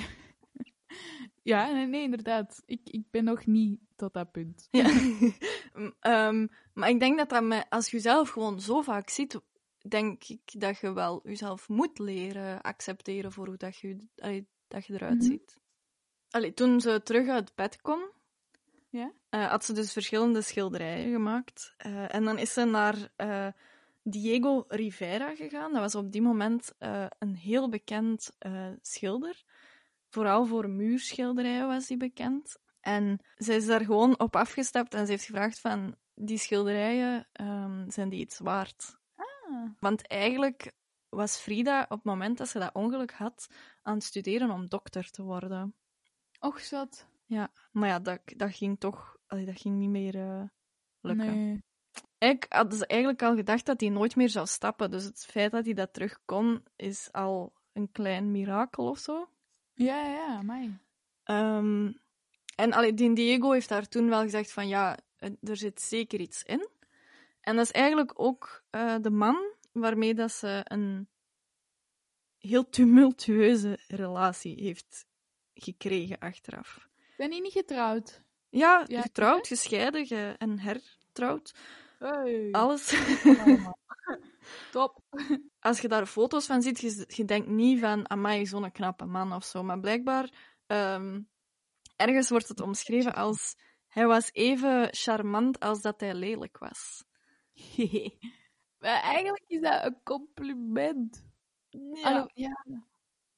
[1.43, 2.61] Ja, nee, nee, inderdaad.
[2.65, 4.67] Ik, ik ben nog niet tot dat punt.
[4.71, 4.89] Ja.
[5.99, 9.39] Ehm, maar ik denk dat, dat met, als je jezelf gewoon zo vaak ziet,
[9.87, 14.85] denk ik dat je wel jezelf moet leren accepteren voor hoe dat je, allee, dat
[14.85, 15.25] je eruit Mhm.
[15.25, 15.57] ziet.
[16.31, 18.09] Allee, toen ze terug uit bed kon,
[18.89, 19.11] Ja?
[19.29, 21.73] eh, had ze dus verschillende schilderijen gemaakt.
[21.77, 23.47] Eh, en dan is ze naar eh,
[24.03, 25.71] Diego Rivera gegaan.
[25.71, 26.73] Dat was op die moment
[27.19, 28.31] een heel bekend
[28.81, 29.43] schilder.
[30.09, 32.57] Vooral voor muurschilderijen was hij bekend.
[32.81, 35.95] En ze is daar gewoon op afgestapt en ze heeft gevraagd van...
[36.15, 38.97] Die schilderijen, ehm, zijn die iets waard?
[39.15, 39.69] Ah.
[39.79, 40.71] Want eigenlijk
[41.09, 43.47] was Frida op het moment dat ze dat ongeluk had
[43.81, 45.75] aan het studeren om dokter te worden.
[46.41, 47.05] Och, zat.
[47.25, 49.17] Ja, maar ja, dat, dat ging toch...
[49.27, 50.43] allee, dat ging niet meer eh,
[51.01, 51.35] lukken.
[51.35, 51.63] Nee.
[52.17, 54.91] Eigenlijk hadden ze eigenlijk al gedacht dat hij nooit meer zou stappen.
[54.91, 59.29] Dus het feit dat hij dat terug kon, is al een klein mirakel of zo.
[59.73, 60.79] Ja, ja, mij.
[61.23, 61.91] Ehm,
[62.55, 66.19] en allee, die Diego heeft daar toen wel gezegd van ja, eh, er zit zeker
[66.19, 66.69] iets in.
[67.41, 71.09] En dat is eigenlijk ook eh, de man waarmee dat ze een
[72.37, 75.05] heel tumultueuze relatie heeft
[75.63, 76.87] gekregen achteraf.
[77.17, 78.23] Ben je niet getrouwd?
[78.49, 81.55] Ja, Ja, getrouwd, gescheiden ge- en hertrouwd.
[81.99, 82.51] Hey.
[82.51, 82.89] Alles.
[84.71, 84.99] Top.
[85.59, 89.33] Als je daar foto's van ziet, je, je denkt niet van, amai, zo'n knappe man
[89.33, 89.63] of zo.
[89.63, 90.29] Maar blijkbaar,
[90.67, 91.21] ehm,
[91.95, 93.55] ergens wordt het omschreven als,
[93.87, 97.03] hij was even charmant als dat hij lelijk was.
[98.79, 101.23] maar eigenlijk is dat een compliment.
[101.69, 102.01] Ja.
[102.01, 102.63] Allo, ja.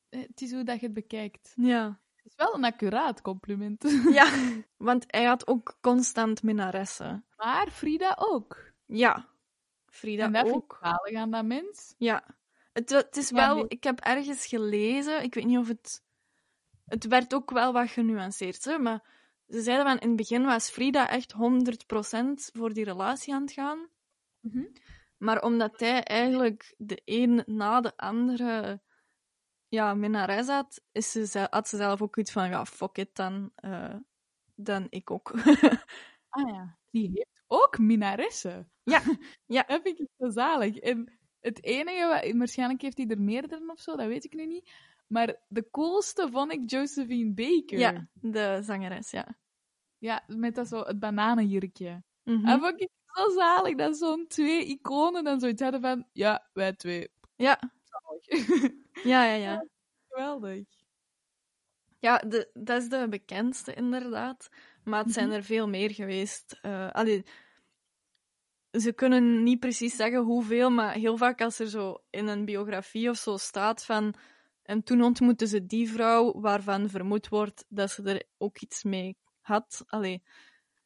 [0.09, 1.53] Het is hoe dat je het bekijkt.
[1.55, 2.01] Ja.
[2.23, 3.83] Het is wel een accuraat compliment.
[4.11, 4.31] ja,
[4.77, 7.25] want hij had ook constant minnaressen.
[7.37, 8.71] Maar Frida ook.
[8.85, 9.27] Ja.
[9.85, 10.77] Frida en dat vind ik ook.
[10.81, 11.93] zalig aan dat mens.
[11.97, 12.23] Ja.
[12.73, 13.55] Het, het is Ja, wel...
[13.55, 13.65] nee.
[13.67, 16.01] Ik heb ergens gelezen, ik weet niet of het...
[16.85, 19.03] Het werd ook wel wat genuanceerd, hè, maar
[19.47, 21.37] ze zeiden van in het begin was Frida echt 100%
[22.53, 23.87] voor die relatie aan het gaan.
[24.39, 24.63] Mhm.
[25.17, 28.81] Maar omdat hij eigenlijk de een na de andere
[29.73, 33.51] ja, minnares had, is ze, had ze zelf ook iets van, ja, fuck it, dan,
[33.55, 33.95] eh,
[34.55, 35.31] dan ik ook.
[36.35, 36.77] Ah ja.
[36.89, 38.71] Die heeft ook minaressen.
[38.83, 39.01] Ja,
[39.45, 39.63] ja.
[39.67, 40.77] dat vind ik zo zalig.
[40.77, 44.45] En het enige, wat, waarschijnlijk heeft hij er meerdere of zo, dat weet ik nu
[44.45, 44.71] niet.
[45.07, 47.79] Maar de coolste vond ik Josephine Baker.
[47.79, 49.37] ja, de zangeres, ja.
[49.97, 52.03] Ja, met dat zo, het bananenjurkje.
[52.23, 52.45] Mhm.
[52.45, 56.73] En vond ik zo zalig dat zo'n twee iconen dan zoiets hadden van, ja, wij
[56.73, 57.11] twee.
[57.35, 57.59] Ja.
[59.03, 59.65] ja, ja, ja.
[60.09, 60.65] Geweldig.
[61.99, 64.49] Ja, de, dat is de bekendste inderdaad.
[64.83, 66.59] Maar het zijn er veel meer geweest.
[66.61, 67.25] Eh, allee,
[68.71, 73.09] ze kunnen niet precies zeggen hoeveel, maar heel vaak als er zo in een biografie
[73.09, 74.13] of zo staat van.
[74.63, 79.17] En toen ontmoetten ze die vrouw waarvan vermoed wordt dat ze er ook iets mee
[79.41, 79.83] had.
[79.85, 80.23] Allee,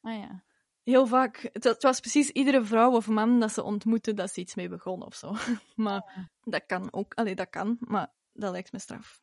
[0.08, 0.44] Ah ja.
[0.92, 1.50] Heel vaak.
[1.54, 4.70] Het, het was precies iedere vrouw of man dat ze ontmoette dat ze iets mee
[4.70, 5.36] begon of zo.
[5.76, 7.14] Maar dat kan ook.
[7.14, 9.22] Allee, dat kan, maar dat lijkt me straf.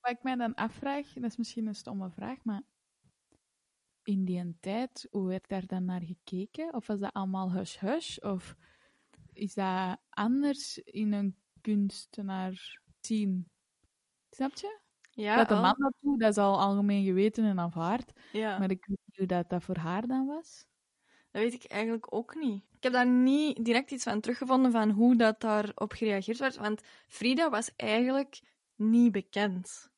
[0.00, 2.62] Wat ik mij dan afvraag, dat is misschien een stomme vraag, maar
[4.02, 6.74] in die tijd, hoe werd daar dan naar gekeken?
[6.74, 8.18] Of was dat allemaal hush-hush?
[8.18, 8.56] Of
[9.32, 13.50] is dat anders in een kunstenaar zien?
[14.30, 14.80] Snap je?
[15.10, 18.12] Ja, dat de man dat doet, dat is al algemeen geweten en aanvaard.
[18.32, 18.58] Ja.
[18.58, 20.66] Maar ik weet hoe dat, dat voor haar dan was.
[21.30, 22.64] Dat weet ik eigenlijk ook niet.
[22.76, 26.56] Ik heb daar niet direct iets van teruggevonden van hoe dat daarop gereageerd werd.
[26.56, 28.40] Want Frida was eigenlijk
[28.74, 29.90] niet bekend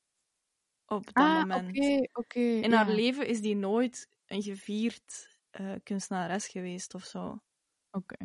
[0.86, 1.68] op dat ah, moment.
[1.68, 2.40] oké, oké.
[2.40, 2.76] In ja.
[2.76, 7.42] haar leven is die nooit een gevierd eh, kunstenares geweest of zo.
[7.90, 8.16] Oké.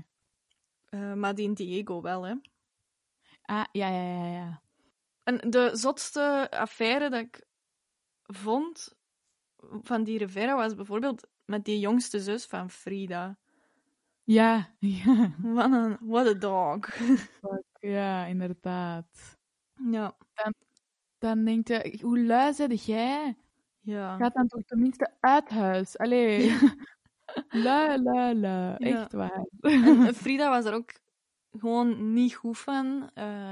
[0.85, 2.33] Eh, maar die in Diego wel, hè.
[3.41, 4.61] Ah, ja, ja, ja, ja.
[5.23, 7.45] En de zotste affaire dat ik
[8.23, 8.95] vond
[9.81, 13.37] van die Rivera was bijvoorbeeld met die jongste zus van Frida.
[14.23, 15.35] Ja, ja.
[15.41, 16.79] Wat een what a dog.
[17.79, 19.37] Ja, inderdaad.
[19.91, 20.15] ja,
[21.17, 23.37] Dan denk je, hoe lui zit jij?
[23.81, 24.17] ja.
[24.17, 25.97] Gaat dan toch tenminste uit huis?
[25.97, 26.57] Allee.
[27.49, 28.75] lui, lui, lui.
[28.77, 29.01] Ja.
[29.01, 29.45] Echt waar.
[29.59, 30.91] En Frida was er ook
[31.51, 33.09] gewoon niet goed van.
[33.13, 33.51] Eh,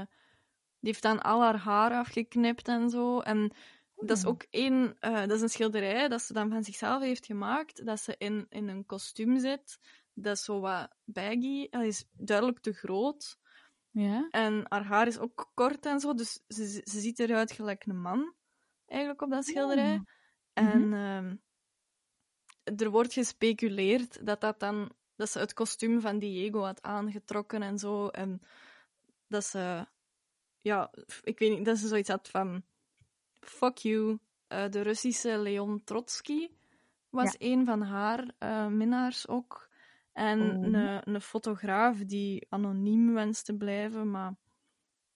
[0.80, 3.20] die heeft dan al haar haar afgeknipt en zo.
[3.20, 3.52] En
[3.96, 4.30] dat is Hmm.
[4.32, 4.96] ook één...
[5.00, 7.86] eh, dat is een schilderij dat ze dan van zichzelf heeft gemaakt.
[7.86, 9.78] Dat ze in, in een kostuum zit.
[10.14, 11.68] Dat is zo wat baggy.
[11.68, 13.38] Dat is duidelijk te groot.
[13.90, 14.28] Ja?
[14.30, 16.14] En haar haar is ook kort en zo.
[16.14, 18.34] Dus ze, ze ziet eruit gelijk een man.
[18.86, 19.92] Eigenlijk op dat schilderij.
[19.92, 20.04] Ja.
[20.52, 21.36] En ehm,
[22.80, 27.78] er wordt gespeculeerd dat, dat, dan, dat ze het kostuum van Diego had aangetrokken en
[27.78, 28.08] zo.
[28.08, 28.40] En
[29.26, 29.86] dat ze,
[30.60, 30.90] ja,
[31.22, 32.64] ik weet niet, dat ze zoiets had van:
[33.40, 34.18] fuck you.
[34.48, 36.48] Eh, de Russische Leon Trotsky
[37.10, 39.68] was een van haar eh, minnaars ook.
[40.12, 40.64] En Oh.
[40.64, 40.74] een,
[41.14, 44.34] een fotograaf die anoniem wenst te blijven, maar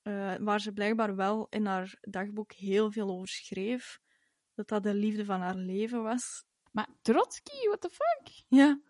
[0.02, 4.00] eh, waar ze blijkbaar wel in haar dagboek heel veel over schreef.
[4.54, 6.44] Dat dat de liefde van haar leven was.
[6.72, 8.42] Maar Trotsky, what the fuck?
[8.48, 8.80] Ja.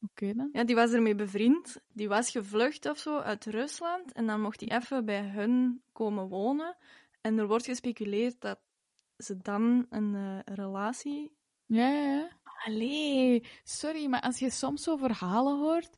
[0.00, 0.48] Oké dan.
[0.52, 1.80] ja, die was ermee bevriend.
[1.88, 4.12] Die was gevlucht of zo uit Rusland.
[4.12, 6.76] En dan mocht hij even bij hun komen wonen.
[7.22, 8.60] En er wordt gespeculeerd dat
[9.16, 11.36] ze dan een eh, relatie.
[11.66, 12.40] Ja, ja, ja.
[12.64, 15.96] Allee, sorry, maar als je soms zo verhalen hoort,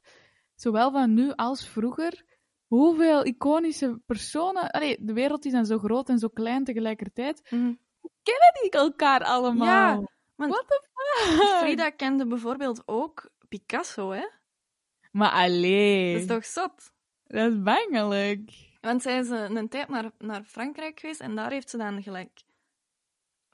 [0.54, 2.24] zowel van nu als vroeger,
[2.66, 4.70] hoeveel iconische personen...
[4.70, 7.40] Allee, de wereld is dan zo groot en zo klein tegelijkertijd.
[8.22, 10.00] Kennen die elkaar allemaal?
[10.00, 11.58] Ja, want What the fuck?
[11.58, 14.28] Frida kende bijvoorbeeld ook Picasso, hè?
[15.10, 16.92] Maar allee, Dat is toch zot?
[17.24, 18.50] dat is bangelijk.
[18.84, 22.42] Want zij is een tijd naar, naar Frankrijk geweest en daar heeft ze dan gelijk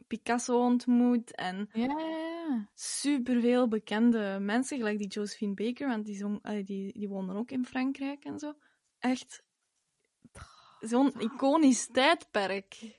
[0.07, 2.69] Picasso ontmoet en Ja, ja, ja.
[2.75, 7.65] superveel bekende mensen, gelijk die Josephine Baker, want die, zong, die, die woonden ook in
[7.65, 8.55] Frankrijk en zo.
[8.99, 9.43] Echt
[10.81, 12.99] zo'n iconisch tijdperk.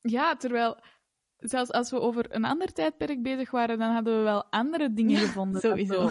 [0.00, 0.82] Ja, terwijl
[1.36, 5.16] zelfs als we over een ander tijdperk bezig waren, dan hadden we wel andere dingen
[5.16, 5.60] gevonden.
[5.60, 6.10] Sowieso.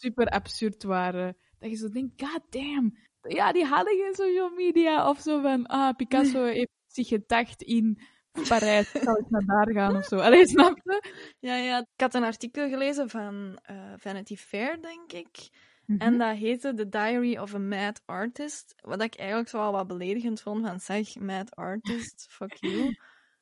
[0.00, 1.36] super absurd waren.
[1.58, 2.96] Dat je zo denkt, god damn.
[3.28, 8.00] Ja, die hadden geen social media of zo van, ah, Picasso heeft zich gedacht in
[8.48, 10.16] Parijs, zal ik naar daar gaan of zo.
[10.16, 11.02] Allee, snap je?
[11.38, 11.78] Ja, ja.
[11.78, 15.50] Ik had een artikel gelezen van eh, Vanity Fair, denk ik.
[15.86, 16.00] Mhm.
[16.00, 18.74] En dat heette The Diary of a Mad Artist.
[18.80, 22.94] Wat ik eigenlijk zo wel wat beledigend vond van zeg, mad artist, fuck you.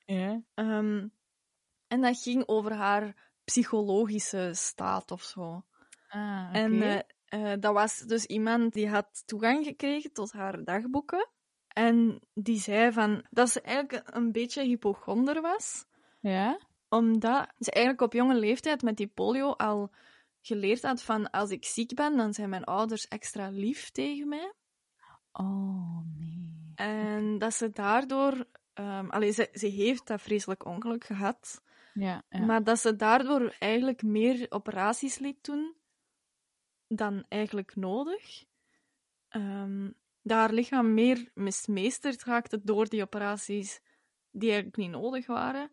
[0.07, 0.43] Ja.
[0.55, 1.09] Ehm,
[1.87, 5.65] en dat ging over haar psychologische staat of zo.
[6.09, 6.49] Ah.
[6.53, 7.01] En eh,
[7.35, 11.29] eh, dat was dus iemand die had toegang gekregen tot haar dagboeken.
[11.69, 15.85] En die zei van, dat ze eigenlijk een beetje hypochonder was.
[16.21, 16.59] ja?
[16.89, 19.91] Omdat ze eigenlijk op jonge leeftijd met die polio al
[20.41, 24.53] geleerd had van als ik ziek ben, dan zijn mijn ouders extra lief tegen mij.
[25.33, 26.73] Oh, nee.
[26.75, 28.45] En dat ze daardoor...
[29.09, 31.63] allee, ze, ze heeft dat vreselijk ongeluk gehad.
[31.95, 32.45] Ja, ja.
[32.45, 35.75] Maar dat ze daardoor eigenlijk meer operaties liet doen
[36.97, 38.45] dan eigenlijk nodig.
[39.29, 39.91] Ehm,
[40.23, 43.81] dat haar lichaam meer mismeesterd raakte door die operaties
[44.31, 45.71] die eigenlijk niet nodig waren.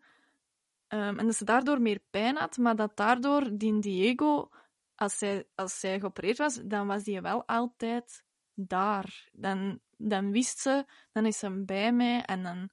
[0.88, 4.50] Ehm, en dat ze daardoor meer pijn had, maar dat daardoor die Diego,
[4.96, 9.30] als zij, als zij geopereerd was, dan was die wel altijd daar.
[9.32, 12.70] Dan, dan wist ze, dan is hem bij mij en dan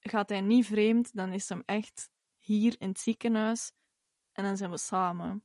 [0.00, 3.72] gaat hij niet vreemd, dan is hem echt hier in het ziekenhuis
[4.32, 5.44] en dan zijn we samen.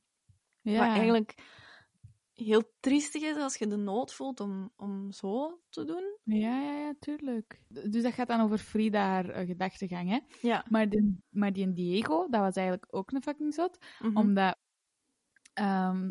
[0.60, 0.78] Ja.
[0.78, 1.34] Wat eigenlijk
[2.34, 6.18] heel triestig is als je de nood voelt om, om zo te doen.
[6.22, 7.62] Ja, ja, ja, tuurlijk.
[7.68, 10.18] Dus dat gaat dan over Frida haar eh, gedachtegang, hè?
[10.40, 10.64] Ja.
[10.68, 13.78] Maar, die, maar die Diego, dat was eigenlijk ook een fucking zot.
[13.98, 14.16] Mhm.
[14.16, 14.56] Omdat
[15.52, 16.10] ehm,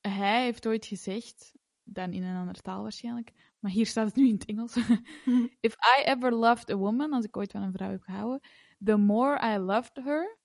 [0.00, 4.26] hij heeft ooit gezegd, dan in een andere taal waarschijnlijk, maar hier staat het nu
[4.26, 4.76] in het Engels.
[5.60, 8.40] If I ever loved a woman, als ik ooit van een vrouw heb gehouden,
[8.84, 10.38] the more I loved her,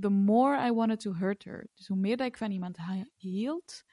[0.00, 1.68] the more I wanted to hurt her.
[1.74, 2.76] Dus hoe meer dat ik van iemand
[3.16, 3.84] hield,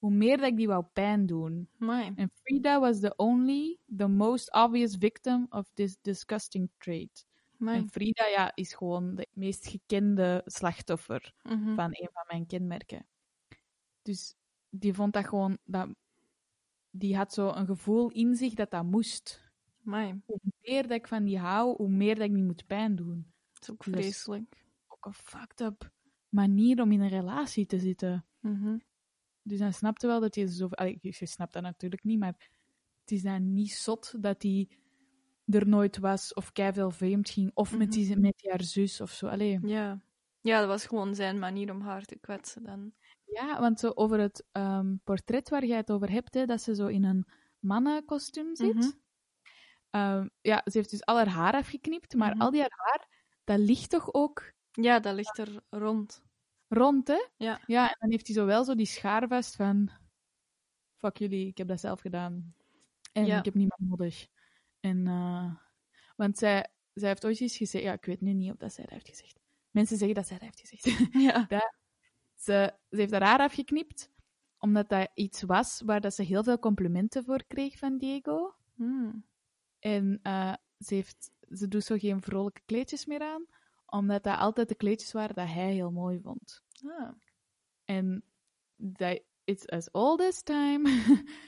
[0.00, 1.68] hoe meer dat ik die wou pijn doen.
[1.78, 2.12] Amai.
[2.16, 7.26] And Frida was the only, the most obvious victim of this disgusting trait.
[7.60, 7.76] Amai.
[7.76, 11.74] En Frida ja, is gewoon de meest gekende slachtoffer Mhm.
[11.74, 13.06] van een van mijn kenmerken.
[14.02, 14.34] Dus
[14.70, 15.88] die vond dat gewoon, dat,
[16.90, 19.48] die had zo een gevoel in zich dat dat moest.
[19.84, 20.20] Amai.
[20.26, 23.32] Hoe meer dat ik van die hou, hoe meer dat ik die moet pijn doen.
[23.52, 24.64] Dat is ook Dus- vreselijk.
[24.88, 25.90] Ook een fucked up
[26.28, 28.26] manier om in een relatie te zitten.
[28.40, 28.76] Mhm.
[29.42, 30.66] Dus dan snapte wel dat hij zo...
[30.66, 32.34] Allee, je snapt dat natuurlijk niet, maar
[33.00, 34.68] het is dan niet zot dat hij
[35.46, 39.26] er nooit was of veel vreemd ging of met, die, met haar zus of zo.
[39.26, 39.58] Allee.
[39.62, 40.02] Ja.
[40.40, 42.92] Ja, dat was gewoon zijn manier om haar te kwetsen dan.
[43.24, 46.74] Ja, want zo over het ehm, portret waar jij het over hebt, hè, dat ze
[46.74, 47.26] zo in een
[47.58, 48.74] mannenkostuum zit.
[48.74, 48.90] Mhm.
[49.90, 52.40] Ehm, ja, ze heeft dus al haar haar afgeknipt, maar Mhm.
[52.40, 53.08] al die haar haar,
[53.44, 56.22] dat ligt toch ook Ja, dat ligt er rond.
[56.70, 57.26] Rond, hè?
[57.36, 57.60] Ja.
[57.66, 59.90] Ja, en dan heeft hij zo wel zo die schaar vast van...
[60.96, 62.54] Fuck jullie, ik heb dat zelf gedaan.
[63.12, 63.38] En Ja.
[63.38, 64.26] ik heb niemand nodig.
[64.80, 65.54] En, eh,
[66.16, 67.84] want zij, zij heeft ooit eens gezegd...
[67.84, 69.40] Ja, ik weet nu niet of dat zij dat heeft gezegd.
[69.70, 70.84] Mensen zeggen dat zij dat heeft gezegd.
[71.28, 71.46] Ja.
[72.34, 74.10] ze, ze heeft haar haar afgeknipt,
[74.58, 78.54] omdat dat iets was waar dat ze heel veel complimenten voor kreeg van Diego.
[78.74, 79.24] Hmm.
[79.78, 83.46] En eh, ze, heeft, ze doet zo geen vrolijke kleedjes meer aan,
[83.90, 86.62] omdat dat altijd de kleedjes waren dat hij heel mooi vond.
[86.84, 87.10] Ah.
[87.84, 88.24] En
[88.76, 90.88] dat it's as old as time.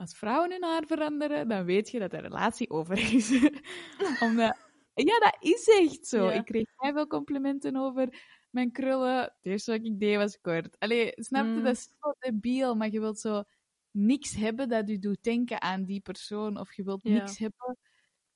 [0.00, 3.30] Als vrouwen hun haar veranderen, dan weet je dat de relatie over is.
[4.24, 4.56] Omdat,
[4.94, 6.24] ja, dat is echt zo.
[6.24, 6.32] Ja.
[6.32, 8.08] Ik kreeg heel veel complimenten over
[8.50, 9.20] mijn krullen.
[9.20, 10.78] Het eerste wat ik deed was kort.
[10.78, 11.50] Allee, snap je?
[11.50, 11.62] Mm.
[11.62, 13.42] Dat is zo debiel, maar je wilt zo
[13.90, 16.58] niks hebben dat je doet denken aan die persoon.
[16.58, 17.10] Of je wilt Ja.
[17.10, 17.76] niks hebben.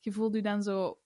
[0.01, 0.99] Je voelt je dan zo...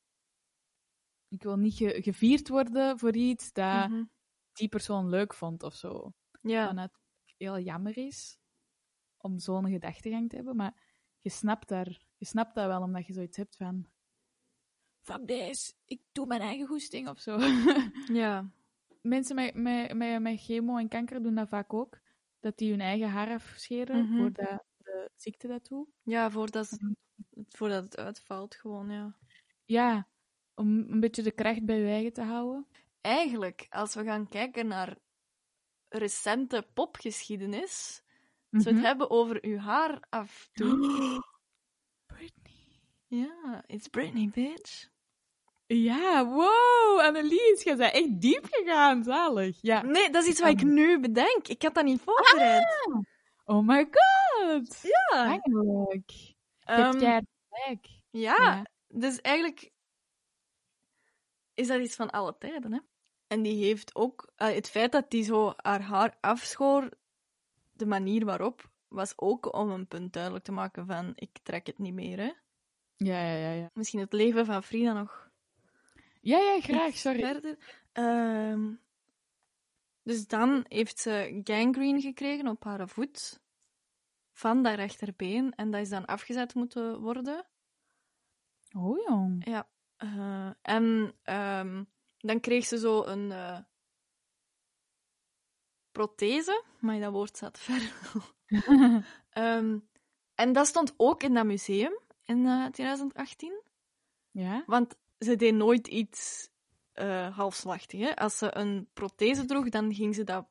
[1.28, 4.04] Ik wil niet ge- gevierd worden voor iets dat Mhm.
[4.52, 6.12] die persoon leuk vond of zo.
[6.40, 6.74] Ja.
[6.74, 6.90] Wat
[7.36, 8.38] heel jammer is
[9.16, 10.82] om zo'n gedachtegang te hebben, maar
[11.18, 13.86] je snapt, daar, je snapt dat wel omdat je zoiets hebt van.
[15.00, 17.36] Fuck this, ik doe mijn eigen goesting of zo.
[18.22, 18.50] Ja.
[19.02, 21.98] Mensen met, met, met, met chemo en kanker doen dat vaak ook.
[22.40, 24.16] Dat die hun eigen haar afscheren Mhm.
[24.18, 25.88] voordat de ziekte dat doet.
[26.02, 26.78] Ja, voordat,
[27.48, 29.16] voordat het uitvalt, gewoon, ja.
[29.64, 30.08] Ja,
[30.59, 32.66] om een beetje de kracht bij je eigen te houden.
[33.01, 34.97] Eigenlijk, als we gaan kijken naar
[35.88, 38.03] recente popgeschiedenis,
[38.53, 38.87] als we het Mhm.
[38.87, 40.81] hebben over uw haar afdoen.
[42.07, 42.81] Britney.
[43.07, 44.88] Ja, it's Britney, bitch.
[45.66, 49.59] Ja, wow, Annelies, jij bent echt diep gegaan, zalig.
[49.61, 49.83] Ja.
[49.83, 51.49] Nee, dat is iets wat ik nu bedenk.
[51.49, 52.66] Ik had dat niet voorbereid.
[53.44, 54.81] Oh my god.
[54.83, 55.25] Ja.
[55.25, 56.11] Eigenlijk.
[56.11, 57.87] Je Ehm, hebt gelijk.
[58.11, 58.66] ja, Ja.
[58.88, 59.71] dus eigenlijk
[61.59, 62.79] is dat iets van alle tijden, hè.
[63.27, 64.33] En die heeft ook...
[64.37, 66.90] eh, het feit dat die zo haar haar afschoor,
[67.73, 71.79] de manier waarop, was ook om een punt duidelijk te maken van ik trek het
[71.79, 72.33] niet meer, hè.
[72.97, 73.71] Ja, ja, ja, ja.
[73.75, 75.31] Misschien het leven van Frida nog
[76.21, 77.21] Ja, ja, graag, sorry.
[77.21, 77.59] verder.
[77.92, 78.75] Ehm,
[80.03, 83.40] dus dan heeft ze gangrene gekregen op haar voet
[84.33, 87.47] van dat rechterbeen en dat is dan afgezet moeten worden.
[88.77, 89.44] Oh, jong.
[89.46, 89.69] Ja.
[89.99, 91.85] Eh, en ehm,
[92.19, 93.59] dan kreeg ze zo een eh,
[95.92, 97.92] prothese, maar dat woord staat ver.
[99.31, 99.79] Ehm,
[100.35, 103.63] en dat stond ook in dat museum in eh, 2018.
[104.31, 104.63] ja?
[104.67, 106.51] Want ze deed nooit iets
[106.92, 108.01] eh halfslachtig.
[108.01, 108.17] Hè?
[108.17, 110.46] Als ze een prothese droeg, dan ging ze dat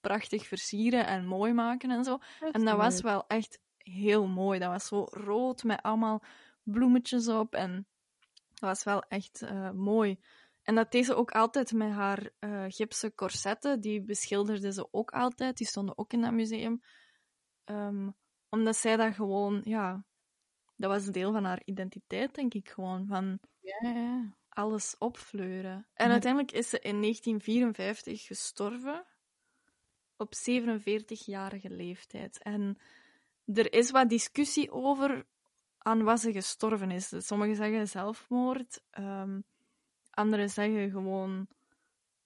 [0.00, 2.18] prachtig versieren en mooi maken en zo.
[2.52, 4.58] En dat was wel echt heel mooi.
[4.58, 6.22] Dat was zo rood met allemaal
[6.62, 7.54] bloemetjes op.
[7.54, 7.86] En
[8.58, 10.18] dat was wel echt eh, mooi.
[10.62, 13.80] En dat deed ze ook altijd met haar eh gipsen corsetten.
[13.80, 15.56] Die beschilderde ze ook altijd.
[15.56, 16.80] Die stonden ook in dat museum.
[17.64, 18.10] Ehm,
[18.48, 20.04] omdat zij dat gewoon, ja,
[20.76, 23.06] dat was een deel van haar identiteit, denk ik gewoon.
[23.06, 24.36] Van Ja, ja.
[24.48, 25.88] alles opfleuren.
[25.94, 29.06] En uiteindelijk is ze in 1954 gestorven
[30.16, 32.42] op 47-jarige leeftijd.
[32.42, 32.78] En
[33.44, 35.26] er is wat discussie over
[35.88, 37.08] aan wat ze gestorven is.
[37.08, 39.40] Dus Sommigen zeggen zelfmoord, ehm,
[40.10, 41.48] anderen zeggen gewoon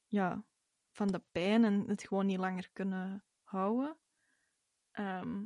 [0.07, 0.45] ja,
[0.91, 3.97] van de pijn en het gewoon niet langer kunnen houden.
[4.91, 5.45] Ehm,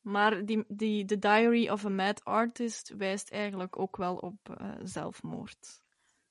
[0.00, 4.74] maar die, die, The Diary of a Mad Artist wijst eigenlijk ook wel op eh,
[4.82, 5.82] zelfmoord.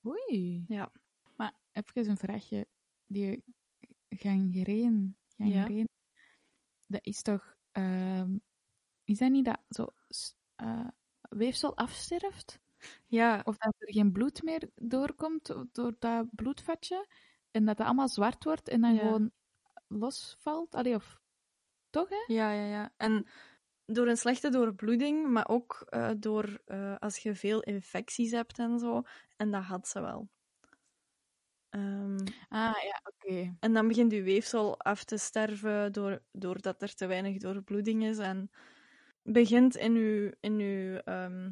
[0.05, 0.65] Oei.
[0.67, 0.91] Ja.
[1.35, 2.67] Maar even een vraagje.
[3.05, 3.43] Die
[4.09, 5.87] gangreen, gangreen
[6.87, 7.55] dat is toch...
[7.71, 8.37] ehm,
[9.03, 9.87] is dat niet dat zo
[10.55, 10.87] eh,
[11.37, 12.59] weefsel afsterft?
[13.07, 17.07] Ja, Of dat er geen bloed meer doorkomt door dat bloedvatje?
[17.51, 18.99] En dat dat allemaal zwart wordt en dan Ja.
[18.99, 19.31] gewoon
[19.87, 20.75] losvalt?
[20.75, 21.19] Allee, of...
[21.89, 22.23] Toch, hè?
[22.33, 22.93] ja, ja, ja.
[22.97, 23.25] En
[23.85, 28.79] door een slechte doorbloeding, maar ook eh, door eh, als je veel infecties hebt en
[28.79, 29.01] zo.
[29.37, 30.29] En dat had ze wel.
[31.69, 32.17] Ehm,
[32.49, 33.55] Ah, ja, oké.
[33.59, 38.17] en dan begint je weefsel af te sterven door, doordat er te weinig doorbloeding is.
[38.17, 38.51] En
[39.23, 41.51] begint in je, in uw ehm,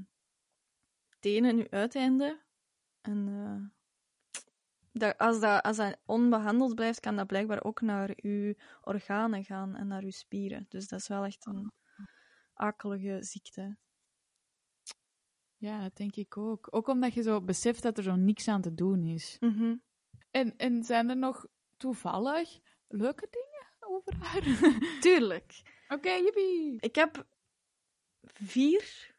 [1.19, 2.39] tenen, in je uiteinde.
[3.01, 3.79] En eh,
[4.91, 9.75] dat, als, dat, als dat onbehandeld blijft, kan dat blijkbaar ook naar uw organen gaan
[9.75, 10.65] en naar uw spieren.
[10.69, 11.71] Dus dat is wel echt een
[12.53, 13.77] akelige ziekte.
[15.57, 16.67] Ja, dat denk ik ook.
[16.71, 19.37] Ook omdat je zo beseft dat er zo niks aan te doen is.
[19.39, 19.75] Mhm.
[20.31, 21.45] En, en zijn er nog
[21.77, 24.41] toevallig leuke dingen over haar?
[25.01, 25.61] Tuurlijk.
[25.87, 26.75] Oké, jippie.
[26.79, 27.27] Ik heb
[28.23, 29.13] vier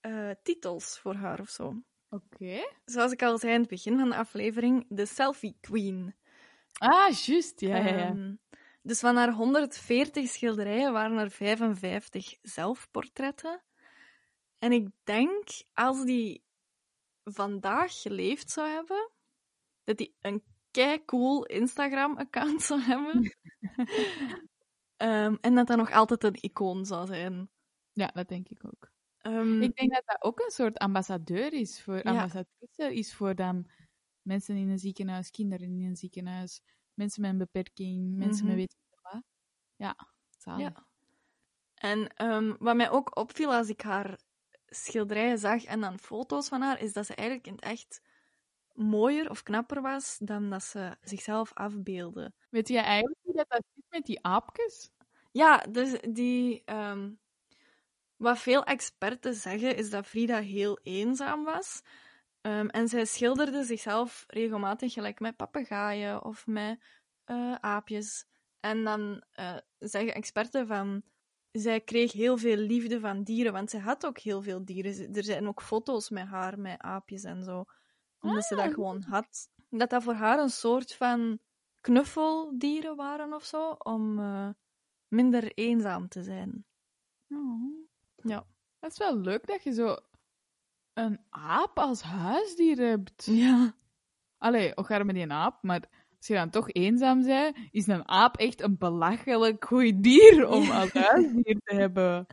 [0.00, 1.82] eh, titels voor haar of zo.
[2.10, 2.68] Oké.
[2.84, 6.14] Zoals ik al zei in het begin van de aflevering, de Selfie Queen.
[6.72, 7.60] Ah, juist.
[7.60, 8.08] Ja, ja, ja.
[8.08, 8.34] Ehm,
[8.82, 13.62] dus van haar 140 schilderijen waren er 55 zelfportretten.
[14.58, 16.44] En ik denk, als die
[17.24, 19.10] vandaag geleefd zou hebben,
[19.84, 23.36] dat die een kei cool Instagram-account zou hebben.
[24.96, 27.50] Ehm, en dat dat nog altijd een icoon zou zijn.
[27.98, 28.90] Ja, dat denk ik ook.
[29.18, 32.10] Ehm, Ik denk dat dat ook een soort ambassadeur is voor, Ja.
[32.10, 33.70] ambassadrice is voor dan
[34.22, 36.60] mensen in een ziekenhuis, kinderen in een ziekenhuis,
[36.94, 38.46] mensen met een beperking, mensen Mhm.
[38.46, 39.22] met weet ik wat.
[39.76, 39.96] Ja,
[40.38, 40.72] zalig.
[40.74, 40.86] Ja.
[41.74, 44.18] En ehm, wat mij ook opviel als ik haar
[44.66, 48.00] schilderijen zag en dan foto's van haar, is dat ze eigenlijk in het echt
[48.72, 52.32] mooier of knapper was dan dat ze zichzelf afbeelde.
[52.50, 54.90] Weet je eigenlijk hoe dat, dat zit met die aapjes?
[55.32, 56.62] Ja, dus die.
[56.64, 57.12] ehm,
[58.18, 61.82] wat veel experten zeggen, is dat Frida heel eenzaam was.
[62.40, 66.78] Ehm, en zij schilderde zichzelf regelmatig gelijk met papegaaien of met
[67.24, 68.26] eh, aapjes.
[68.60, 71.02] En dan eh, zeggen experten van.
[71.50, 75.14] Zij kreeg heel veel liefde van dieren, want zij had ook heel veel dieren.
[75.14, 77.64] Er zijn ook foto's met haar, met aapjes en zo.
[78.20, 79.50] Omdat ze dat Ah, gewoon had.
[79.68, 81.38] Dat dat voor haar een soort van
[81.80, 84.48] knuffeldieren waren of zo, om eh,
[85.08, 86.64] minder eenzaam te zijn.
[87.28, 87.87] Oh.
[88.22, 88.46] Ja.
[88.78, 89.96] Dat is wel leuk dat je zo
[90.92, 93.24] een aap als huisdier hebt.
[93.24, 93.74] Ja.
[94.38, 98.36] Allee, ook met die aap, maar als je dan toch eenzaam bent, is een aap
[98.36, 100.80] echt een belachelijk goed dier om Ja.
[100.80, 102.26] als huisdier te hebben.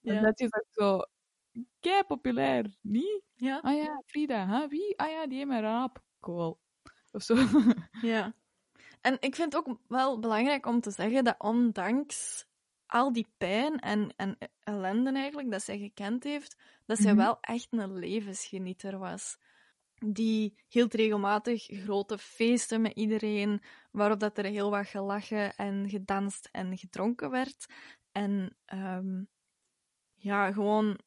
[0.00, 0.14] Ja.
[0.14, 1.00] En dat is ook zo
[1.80, 3.22] kei populair, niet?
[3.34, 3.58] Ja.
[3.62, 4.68] Ah ja, Frida, hè?
[4.68, 4.98] wie?
[4.98, 6.02] Ah ja, die heeft een aap.
[6.20, 6.58] Cool.
[7.12, 7.34] Of zo.
[8.00, 8.34] ja.
[9.00, 12.46] En ik vind het ook wel belangrijk om te zeggen dat ondanks
[12.94, 17.20] al die pijn en, en ellende eigenlijk dat zij gekend heeft, dat zij Mhm.
[17.20, 19.38] wel echt een levensgenieter was.
[19.94, 26.48] Die hield regelmatig grote feesten met iedereen, waarop dat er heel wat gelachen en gedanst
[26.52, 27.66] en gedronken werd.
[28.12, 29.24] En ehm,
[30.14, 30.98] ja, gewoon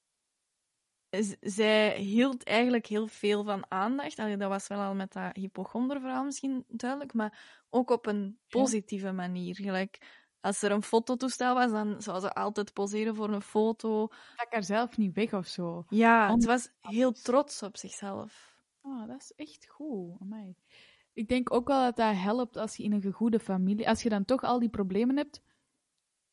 [1.40, 4.20] zij hield eigenlijk heel veel van aandacht.
[4.20, 9.12] Allee, dat was wel al met dat hypochonderverhaal misschien duidelijk, maar ook op een positieve
[9.12, 9.56] manier.
[9.56, 9.98] Gelijk,
[10.42, 14.08] als er een fototoestel was, dan zou ze altijd poseren voor een foto.
[14.34, 15.86] Stak haar zelf niet weg of zo.
[15.90, 18.56] Ja, Om- ze was heel trots op zichzelf.
[18.82, 20.16] Ah, dat is echt goed.
[20.22, 20.56] Amai.
[21.14, 23.88] Ik denk ook wel dat dat helpt als je in een goede familie...
[23.90, 25.42] Als je dan toch al die problemen hebt,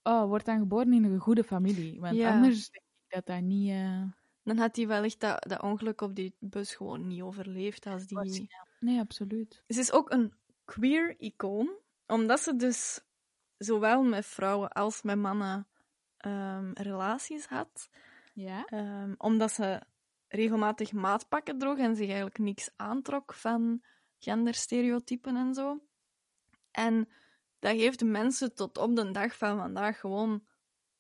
[0.03, 2.01] oh, word dan geboren in een goede familie.
[2.01, 2.33] Want Ja.
[2.33, 3.71] anders denk ik dat dat niet...
[3.71, 4.03] eh,
[4.43, 7.87] Dan had hij wellicht dat, dat ongeluk op die bus gewoon niet overleefd.
[7.87, 8.49] Als die...
[8.81, 9.63] Nee, absoluut.
[9.69, 10.33] Ze is ook een
[10.65, 11.71] queer icoon,
[12.07, 13.01] omdat ze dus
[13.59, 15.69] zowel met vrouwen als met mannen
[16.17, 17.89] ehm, relaties had.
[18.33, 18.65] Ja?
[18.65, 19.83] Ehm, omdat ze
[20.29, 23.83] regelmatig maatpakken droeg en zich eigenlijk niks aantrok van
[24.19, 25.81] genderstereotypen en zo.
[26.71, 27.09] En
[27.59, 30.47] dat heeft mensen tot op de dag van vandaag gewoon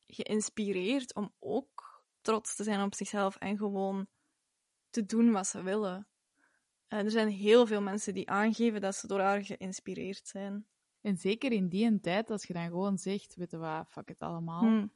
[0.06, 4.06] geïnspireerd om ook trots te zijn op zichzelf en gewoon
[4.90, 6.08] te doen wat ze willen.
[6.88, 10.66] Eh, er zijn heel veel mensen die aangeven dat ze door haar geïnspireerd zijn.
[11.04, 14.08] En zeker in die een tijd, als je dan gewoon zegt, weet je wat, fuck
[14.08, 14.60] het allemaal.
[14.60, 14.86] Hm.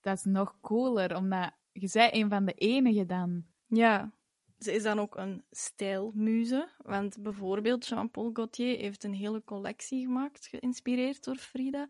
[0.00, 3.44] Dat is nog cooler, omdat je zei een van de enige dan.
[3.66, 4.12] Ja,
[4.58, 6.68] ze is dan ook een stijlmuze.
[6.78, 11.88] Want bijvoorbeeld Jean-Paul Gaultier heeft een hele collectie gemaakt, geïnspireerd door Frida.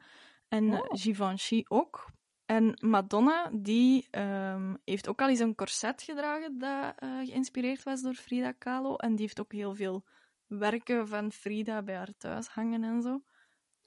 [0.48, 0.86] En Oh.
[0.88, 2.10] Givenchy ook.
[2.46, 8.02] En Madonna, die ehm, heeft ook al eens een corset gedragen dat eh, geïnspireerd was
[8.02, 8.96] door Frida Kahlo.
[8.96, 10.04] En die heeft ook heel veel
[10.46, 13.22] werken van Frida bij haar thuis hangen en zo.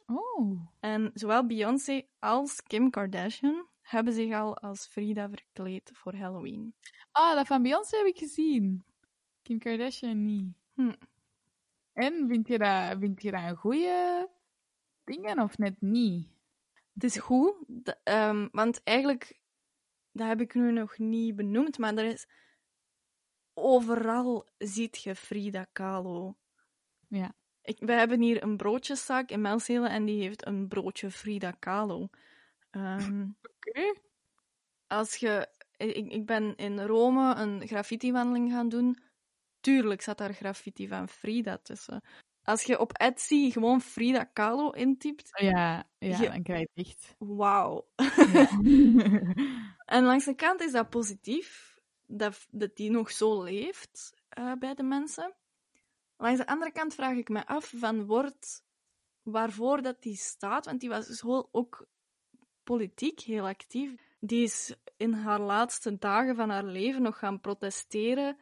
[0.05, 0.67] Oh.
[0.79, 6.75] En zowel Beyoncé als Kim Kardashian hebben zich al als Frida verkleed voor Halloween.
[7.11, 8.83] Ah, dat van Beyoncé heb ik gezien.
[9.41, 10.53] Kim Kardashian niet.
[10.73, 10.93] Hm.
[11.93, 14.29] En vind je dat, vind je dat een goede
[15.03, 16.27] dingen of net niet?
[16.93, 17.55] Het is goed,
[18.03, 19.39] ehm, want eigenlijk,
[20.11, 22.27] dat heb ik nu nog niet benoemd, maar er is
[23.53, 26.37] overal ziet je Frida Kahlo.
[27.07, 27.35] Ja.
[27.63, 32.09] Ik, wij hebben hier een broodjeszaak in Melzelen en die heeft een broodje Frida Kahlo.
[32.71, 33.93] Ehm, Oké.
[34.87, 35.47] als je...
[35.77, 38.97] Ik, ik ben in Rome een graffiti-wandeling gaan doen.
[39.59, 42.01] Tuurlijk zat daar graffiti van Frida tussen.
[42.43, 46.85] Als je op Etsy gewoon Frida Kahlo intypt, Ja, ja Je- dan krijg je het
[46.87, 47.15] echt.
[47.17, 47.87] wauw.
[47.95, 48.47] Ja.
[49.85, 54.73] En langs de kant is dat positief, dat, dat die nog zo leeft eh, bij
[54.73, 55.33] de mensen.
[56.23, 58.63] Langs de andere kant vraag ik me af van wordt
[59.21, 61.87] waarvoor dat die staat, want die was dus ook
[62.63, 63.93] politiek heel actief.
[64.19, 68.37] Die is in haar laatste dagen van haar leven nog gaan protesteren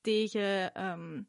[0.00, 0.74] tegen...
[0.74, 1.22] ehm,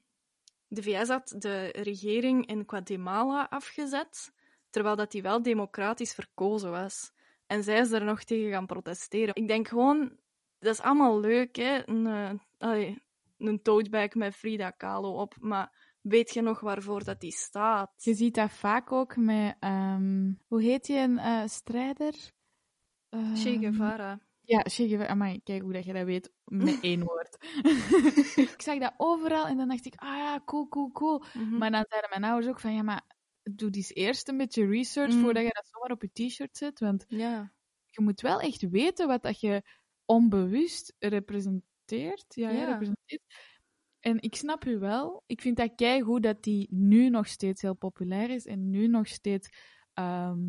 [0.68, 4.34] de VS had de regering in Guatemala afgezet,
[4.70, 7.12] terwijl dat die wel democratisch verkozen was.
[7.48, 9.36] En zij is er nog tegen gaan protesteren.
[9.36, 10.18] Ik denk gewoon,
[10.60, 11.88] dat is allemaal leuk, hè?
[11.90, 12.96] Een, eh,
[13.48, 17.94] een toadbag met Frida Kahlo op, maar weet je nog waarvoor dat die staat?
[18.04, 22.14] Je ziet dat vaak ook met, ehm, hoe heet die een eh, strijder?
[23.10, 24.20] Che Ehm, Guevara.
[24.42, 25.10] Ja, Che Guevara.
[25.10, 27.38] Amai, kijk hoe dat je dat weet met één woord.
[28.54, 31.24] ik zag dat overal en dan dacht ik, ah ja, cool, cool, cool.
[31.34, 31.58] Mhm.
[31.58, 33.04] Maar dan zeiden mijn ouders ook van, ja, maar
[33.44, 35.22] doe eens eerst een beetje research Mm.
[35.22, 36.80] voordat je dat zomaar op je t-shirt zet.
[36.80, 37.54] Want Ja.
[37.90, 39.64] je moet wel echt weten wat dat je
[40.06, 41.72] onbewust representeert.
[41.86, 42.50] Ja, ja.
[42.50, 42.66] Ja.
[42.66, 43.22] representeert.
[44.00, 45.24] En ik snap u wel.
[45.26, 49.08] Ik vind dat goed dat die nu nog steeds heel populair is en nu nog
[49.08, 49.50] steeds
[49.94, 50.40] ehm,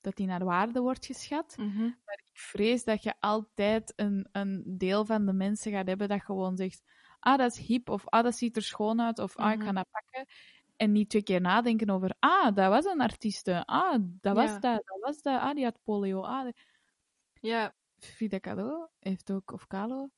[0.00, 1.56] dat die naar waarde wordt geschat.
[1.56, 1.82] Mhm.
[1.82, 6.22] Maar ik vrees dat je altijd een, een deel van de mensen gaat hebben dat
[6.22, 6.82] gewoon zegt:
[7.18, 9.66] Ah, dat is hip, of ah, dat ziet er schoon uit, of ah, ik Mhm.
[9.66, 10.26] ga dat pakken.
[10.76, 13.64] En niet twee keer nadenken over: Ah, dat was een artieste.
[13.66, 14.58] Ah, dat was Ja.
[14.58, 15.40] dat, dat was dat.
[15.40, 16.20] Ah, die had polio.
[16.22, 16.48] Ah,
[17.40, 20.10] Ja, Frida Kahlo heeft ook, of Kahlo,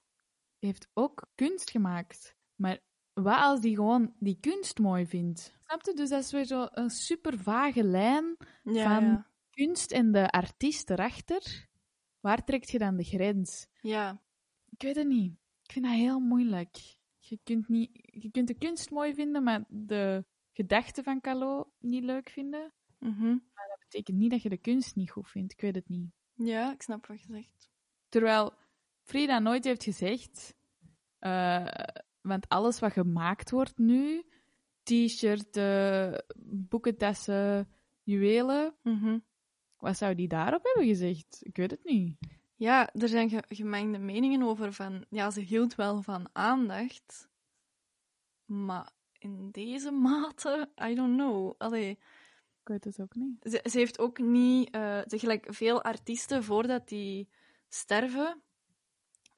[0.66, 2.36] heeft ook kunst gemaakt.
[2.54, 2.78] Maar
[3.12, 5.54] wat als die gewoon die kunst mooi vindt?
[5.66, 5.92] Snap je?
[5.94, 8.36] Dus dat is weer zo een super vage lijn.
[8.62, 9.30] ja, Van- ja.
[9.50, 11.68] Kunst en de artiest erachter.
[12.20, 13.66] Waar trekt je dan de grens?
[13.80, 14.22] ja.
[14.70, 15.32] Ik weet het niet.
[15.62, 16.76] Ik vind dat heel moeilijk.
[17.18, 17.90] Je kunt, niet,
[18.22, 22.72] je kunt de kunst mooi vinden, maar de gedachten van Kahlo niet leuk vinden.
[22.98, 23.28] Mhm.
[23.54, 25.52] Dat betekent niet dat je de kunst niet goed vindt.
[25.52, 26.10] Ik weet het niet.
[26.34, 27.70] ja, ik snap wat je zegt.
[28.08, 28.52] Terwijl
[29.02, 30.54] Frida nooit heeft gezegd,
[31.18, 31.66] eh,
[32.20, 34.24] want alles wat gemaakt wordt nu,
[34.82, 37.68] t-shirt, eh, boekentassen,
[38.02, 39.18] juwelen, Mhm.
[39.76, 41.38] wat zou die daarop hebben gezegd?
[41.40, 42.16] Ik weet het niet.
[42.56, 45.04] Ja, er zijn ge- gemengde meningen over van...
[45.10, 47.28] Ja, ze hield wel van aandacht.
[48.44, 51.54] Maar in deze mate, I don't know.
[51.58, 51.90] Allee,
[52.60, 53.36] Ik weet het ook niet.
[53.42, 54.70] ze, ze heeft ook niet...
[54.70, 57.28] eh ze gelijk veel artiesten, voordat die
[57.68, 58.42] sterven,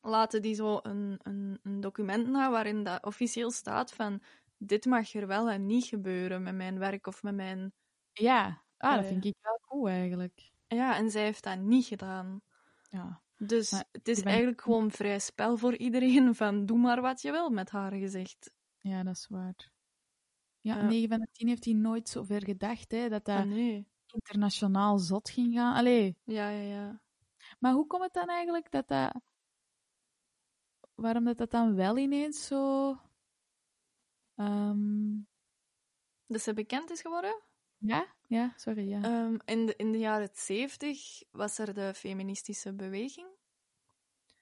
[0.05, 4.23] laten die zo een, een, een document na waarin dat officieel staat van...
[4.59, 7.73] Dit mag er wel en niet gebeuren met mijn werk of met mijn...
[8.13, 9.09] Ja, ah, dat Eh.
[9.09, 10.51] vind ik wel cool eigenlijk.
[10.67, 12.41] Ja, en zij heeft dat niet gedaan.
[12.89, 13.23] Ja.
[13.37, 17.23] Dus Maar het is ben- eigenlijk gewoon vrij spel voor iedereen van doe maar wat
[17.23, 18.53] je wil met haar gezicht.
[18.79, 19.71] ja, dat is waar.
[20.61, 20.87] Ja, Ja.
[20.87, 23.89] 9 van de 10 heeft hij nooit zo ver gedacht, hè, dat dat Ah, nee.
[24.07, 25.75] internationaal zot ging gaan.
[25.75, 27.01] Allee, Ja, ja, ja.
[27.59, 29.15] maar hoe komt het dan eigenlijk dat dat...
[30.95, 32.97] Waarom dat dat dan wel ineens zo...
[34.35, 35.17] ehm,
[36.27, 37.43] Dus ze bekend is geworden?
[37.79, 38.15] Ja?
[38.27, 39.03] Ja, sorry, ja.
[39.03, 43.29] Ehm, in, de, in de jaren zeventig was er de feministische beweging.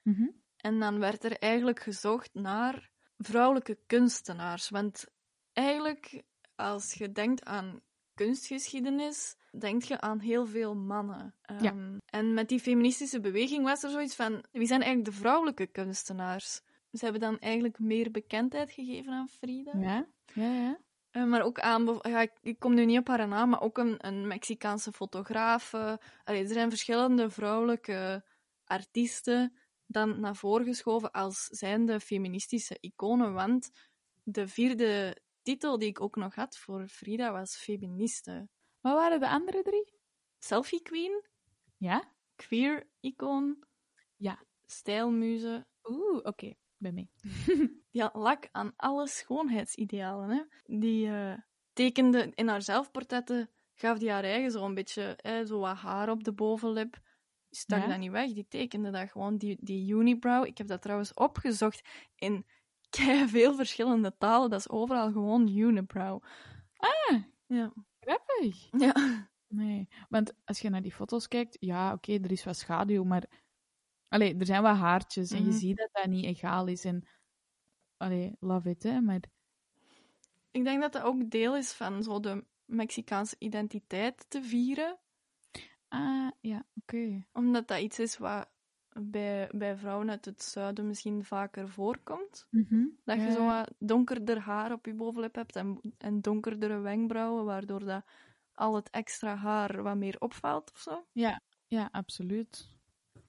[0.03, 0.29] Mhm.
[0.57, 4.69] En dan werd er eigenlijk gezocht naar vrouwelijke kunstenaars.
[4.69, 5.07] Want
[5.53, 6.23] eigenlijk,
[6.55, 7.81] als je denkt aan
[8.15, 11.35] kunstgeschiedenis, denk je aan heel veel mannen.
[11.61, 11.71] Ja.
[11.71, 15.67] Ehm, En met die feministische beweging was er zoiets van: wie zijn eigenlijk de vrouwelijke
[15.67, 16.63] kunstenaars?
[16.93, 19.73] ze hebben dan eigenlijk meer bekendheid gegeven aan Frida.
[19.79, 20.79] Ja, ja, ja.
[21.11, 23.79] Eh, maar ook aan, ja, ik, ik kom nu niet op haar naam, maar ook
[23.79, 25.75] een, een Mexicaanse fotograaf.
[26.25, 28.25] Allee, er zijn verschillende vrouwelijke
[28.65, 33.33] artiesten dan naar voren geschoven als zijnde feministische iconen.
[33.33, 33.71] Want
[34.23, 38.49] de vierde titel die ik ook nog had voor Frida was feministe.
[38.83, 39.93] Wat waren de andere drie?
[40.39, 41.23] Selfie queen,
[41.77, 42.13] Ja?
[42.37, 43.65] queer icoon,
[44.17, 44.43] Ja.
[44.67, 45.67] stijlmuze.
[45.83, 46.55] Oeh, oké.
[46.77, 47.11] Mee.
[47.93, 50.31] Die had lak aan alle schoonheidsidealen.
[50.31, 50.43] Hè.
[50.77, 51.39] Die eh,
[51.73, 56.25] tekende in haar zelfportretten, gaf die haar eigen zo'n beetje hè, zo wat haar op
[56.25, 57.01] de bovenlip.
[57.51, 57.87] Stak Ja.
[57.87, 60.47] dat niet weg, die tekende dat gewoon, die, die unibrow.
[60.47, 62.47] Ik heb dat trouwens opgezocht in
[63.37, 64.51] veel verschillende talen.
[64.51, 66.23] Dat is overal gewoon unibrow.
[66.77, 67.73] Ah, Ja.
[68.07, 68.69] Grappig.
[68.71, 69.31] ja.
[69.49, 73.25] Nee, want als je naar die foto's kijkt, ja, oké, er is wat schaduw, maar...
[74.09, 75.57] Allee, er zijn wat haartjes en je Mhm.
[75.59, 76.85] ziet dat dat niet egaal is.
[76.85, 77.09] En...
[77.97, 79.21] Allee, love it, hè, maar...
[80.51, 84.99] Ik denk dat dat ook deel is van zo de Mexicaanse identiteit te vieren.
[85.89, 87.27] Ah, ja, oké.
[87.33, 88.52] Omdat dat iets is wat
[89.01, 92.47] bij, bij vrouwen uit het zuiden misschien vaker voorkomt.
[92.51, 92.85] Mhm.
[93.05, 93.59] Dat je Ja, zo ja.
[93.61, 98.05] wat donkerder haar op je bovenlip hebt en, en donkerdere wenkbrauwen, waardoor dat
[98.55, 101.07] al het extra haar wat meer opvalt of zo.
[101.67, 102.69] Ja, absoluut.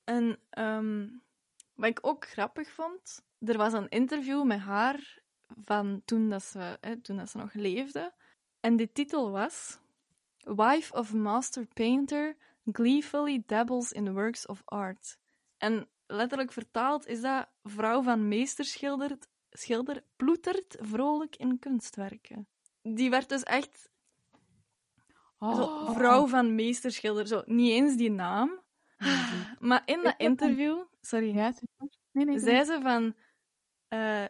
[0.04, 1.08] En ehm,
[1.76, 5.22] wat ik ook grappig vond, er was een interview met haar
[5.66, 8.14] van toen, dat ze, hè, toen dat ze nog leefde.
[8.60, 9.80] En de titel was
[10.38, 12.36] Wife of Master Painter
[12.72, 15.18] gleefully dabbles in works of art.
[15.64, 19.18] En letterlijk vertaald is dat vrouw van meesterschilder
[19.50, 22.48] schilder ploetert vrolijk in kunstwerken.
[22.82, 23.92] Die werd dus echt
[25.38, 25.56] Oh.
[25.56, 28.62] zo, vrouw van meesterschilder, zo niet eens die naam.
[29.60, 31.54] Maar in dat interview, sorry, Ja.
[32.12, 32.40] Nee, nee.
[32.40, 33.16] zei ze van
[33.88, 34.26] eh,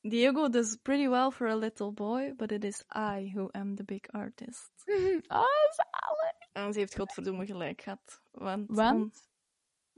[0.00, 3.84] Diego does pretty well for a little boy, but it is I who am the
[3.84, 4.70] big artist.
[5.28, 6.38] Oh, zalig.
[6.52, 8.22] En ze heeft godverdomme gelijk gehad.
[8.30, 9.29] Want, Want?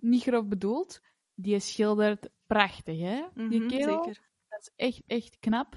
[0.03, 1.01] Niet grof bedoeld.
[1.35, 3.25] Die schildert prachtig, hè?
[3.35, 4.21] Mhm, Die kerel, Zeker.
[4.49, 5.75] dat is echt, echt knap.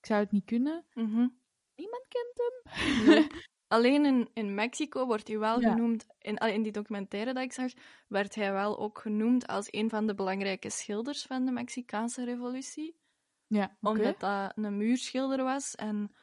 [0.00, 0.84] Ik zou het niet kunnen.
[0.94, 1.28] Mhm.
[1.74, 3.26] Niemand kent hem.
[3.68, 5.70] Alleen in, in Mexico wordt hij wel Ja.
[5.72, 7.72] genoemd, in, in die documentaire dat ik zag,
[8.08, 12.96] werd hij wel ook genoemd als een van de belangrijke schilders van de Mexicaanse revolutie.
[13.46, 13.76] Ja.
[13.80, 15.74] Omdat dat een muurschilder was.
[15.74, 16.14] En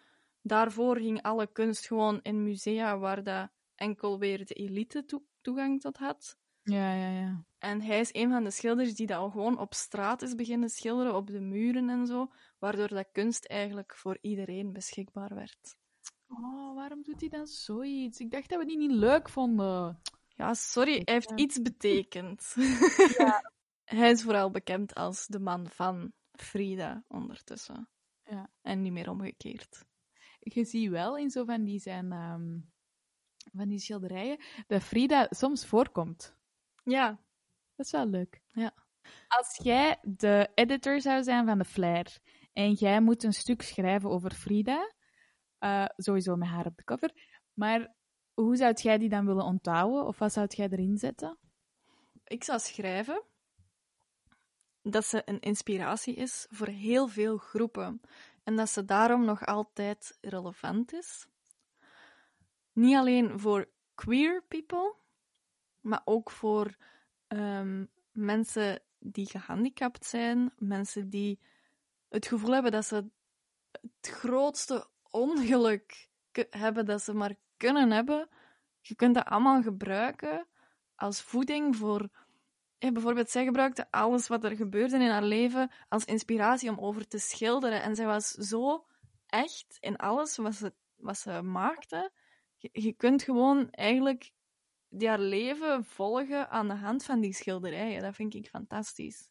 [0.41, 5.81] daarvoor ging alle kunst gewoon in musea waar dat enkel weer de elite toe- toegang
[5.81, 6.37] tot had.
[6.64, 7.45] Ja, ja, ja.
[7.57, 10.70] En hij is een van de schilders die dat al gewoon op straat is beginnen
[10.70, 15.76] schilderen, op de muren en zo, waardoor dat kunst eigenlijk voor iedereen beschikbaar werd.
[16.28, 18.20] Oh, waarom doet hij dan zoiets?
[18.20, 20.01] Ik dacht dat we die niet leuk vonden.
[20.28, 21.36] Ja, sorry, hij heeft Ja.
[21.36, 22.53] iets betekend.
[23.84, 27.89] hij is vooral bekend als de man van Frida ondertussen.
[28.24, 28.49] Ja.
[28.62, 29.86] En niet meer omgekeerd.
[30.39, 32.59] Je ziet wel in zo van die zijn ehm,
[33.53, 36.36] van die schilderijen dat Frida soms voorkomt.
[36.91, 37.19] Ja,
[37.75, 38.41] Dat is wel leuk.
[38.51, 38.73] Ja.
[39.27, 42.17] Als jij de editor zou zijn van de Flair
[42.53, 44.93] en jij moet een stuk schrijven over Frida,
[45.57, 47.93] eh, sowieso met haar op de cover, maar
[48.33, 50.05] hoe zou jij die dan willen onthouden?
[50.05, 51.39] Of wat zou jij erin zetten?
[52.31, 53.23] ik zou schrijven
[54.81, 58.01] dat ze een inspiratie is voor heel veel groepen
[58.43, 61.27] en dat ze daarom nog altijd relevant is.
[62.73, 64.95] Niet alleen voor queer people,
[65.82, 66.75] maar ook voor
[67.27, 71.39] ehm, mensen die gehandicapt zijn, mensen die
[72.09, 72.95] het gevoel hebben dat ze
[73.82, 76.09] het grootste ongeluk
[76.49, 78.29] hebben dat ze maar kunnen hebben.
[78.82, 80.47] Je kunt dat allemaal gebruiken
[80.95, 82.09] als voeding voor.
[82.77, 87.07] Ja, bijvoorbeeld, zij gebruikte alles wat er gebeurde in haar leven als inspiratie om over
[87.07, 87.82] te schilderen.
[87.82, 88.86] En zij was zo
[89.25, 92.11] echt in alles wat ze, wat ze maakte.
[92.57, 94.32] Je kunt gewoon eigenlijk
[94.91, 98.01] die haar leven volgen aan de hand van die schilderijen.
[98.01, 99.29] Dat vind ik fantastisch.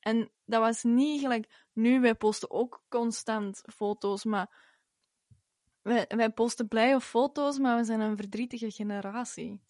[0.00, 1.66] En dat was niet gelijk...
[1.72, 4.66] Nu, wij posten ook constant foto's, maar...
[5.82, 9.60] Wij, wij posten blije foto's, maar we zijn een verdrietige generatie.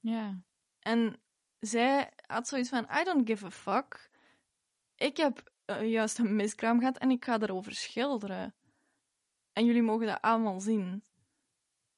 [0.00, 0.42] Ja.
[0.78, 1.20] En
[1.58, 4.10] zij had zoiets van: I don't give a fuck.
[4.94, 8.54] Ik heb eh, juist een miskraam gehad en ik ga erover schilderen.
[9.52, 11.04] En jullie mogen dat allemaal zien.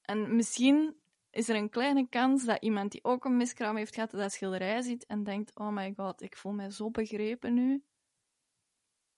[0.02, 0.99] En misschien
[1.30, 4.82] is er een kleine kans dat iemand die ook een miskraam heeft gehad, dat schilderij
[4.82, 7.84] ziet en denkt: Oh my god, ik voel mij zo begrepen nu.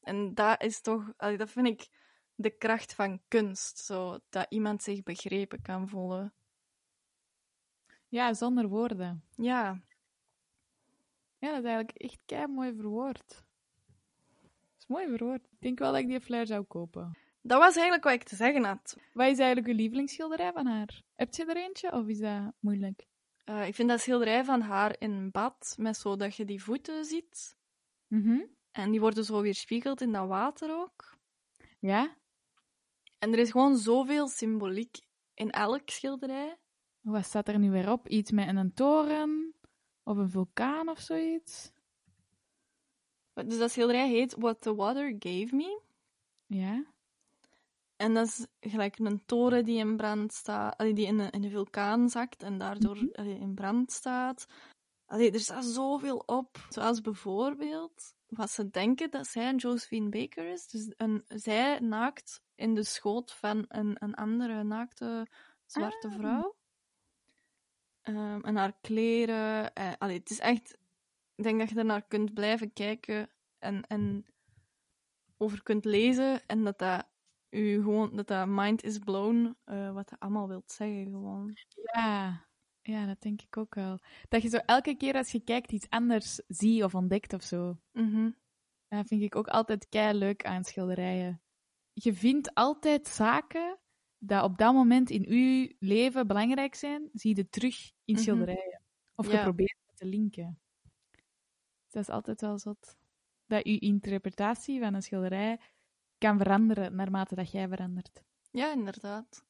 [0.01, 1.89] En dat is toch, dat vind ik
[2.35, 3.79] de kracht van kunst.
[3.79, 6.33] Zo, dat iemand zich begrepen kan voelen.
[8.09, 9.25] ja, zonder woorden.
[9.37, 9.81] Ja,
[11.39, 13.45] Ja, dat is eigenlijk echt kei mooi verwoord.
[14.79, 15.45] is mooi verwoord.
[15.45, 17.17] Ik denk wel dat ik die flyer zou kopen.
[17.43, 18.97] Dat was eigenlijk wat ik te zeggen had.
[19.13, 21.03] Wat is eigenlijk uw lievelingsschilderij van haar?
[21.15, 23.07] Heb je er eentje of is dat moeilijk?
[23.45, 27.05] Eh, ik vind dat schilderij van haar in bad, met zo dat je die voeten
[27.05, 27.57] ziet.
[28.07, 28.41] Mhm.
[28.71, 31.17] En die worden zo weerspiegeld in dat water ook.
[31.79, 32.17] Ja?
[33.19, 34.99] En er is gewoon zoveel symboliek
[35.35, 36.57] in elk schilderij.
[37.01, 38.09] Wat staat er nu weer op?
[38.09, 39.55] Iets met een toren?
[40.03, 41.73] Of een vulkaan of zoiets?
[43.35, 45.81] Dus dat schilderij heet What the Water Gave Me.
[46.47, 46.92] Ja?
[48.03, 51.45] En dat is gelijk een toren die in brand staat, allee, die in een, in
[51.45, 53.07] een vulkaan zakt en daardoor Mhm.
[53.13, 54.47] allee, in brand staat.
[55.07, 56.67] Allee, er staat zoveel op.
[56.69, 60.67] Zoals bijvoorbeeld wat ze denken dat zij een Josephine Baker is.
[60.67, 65.27] Dus een, zij naakt in de schoot van een, een andere naakte
[65.67, 66.15] zwarte Ah.
[66.15, 66.57] vrouw.
[68.03, 69.75] Ehm, en haar kleren.
[69.75, 70.77] eh, allee, het is echt...
[71.35, 74.27] Ik denk dat je ernaar kunt blijven kijken en, en
[75.37, 76.47] over kunt lezen.
[76.47, 77.07] En dat dat
[77.53, 78.17] u gewoon...
[78.17, 79.57] Dat dat mind is blown.
[79.65, 81.53] eh, wat dat allemaal wilt zeggen, gewoon.
[81.95, 82.47] Ja.
[82.81, 83.99] Ja, dat denk ik ook wel.
[84.29, 87.79] Dat je zo elke keer als je kijkt iets anders ziet of ontdekt of zo.
[87.93, 88.31] Mhm.
[88.89, 91.43] Dat vind ik ook altijd kei leuk aan schilderijen.
[91.93, 93.79] Je vindt altijd zaken
[94.19, 98.23] dat op dat moment in uw leven belangrijk zijn, zie je terug in Mhm.
[98.23, 98.83] schilderijen.
[99.15, 99.43] Of je Ja.
[99.43, 100.61] probeert het te linken.
[101.85, 102.97] Dus dat is altijd wel zot.
[103.47, 105.61] Dat je interpretatie van een schilderij
[106.23, 108.23] kan veranderen naarmate dat jij verandert.
[108.51, 109.45] Ja, inderdaad.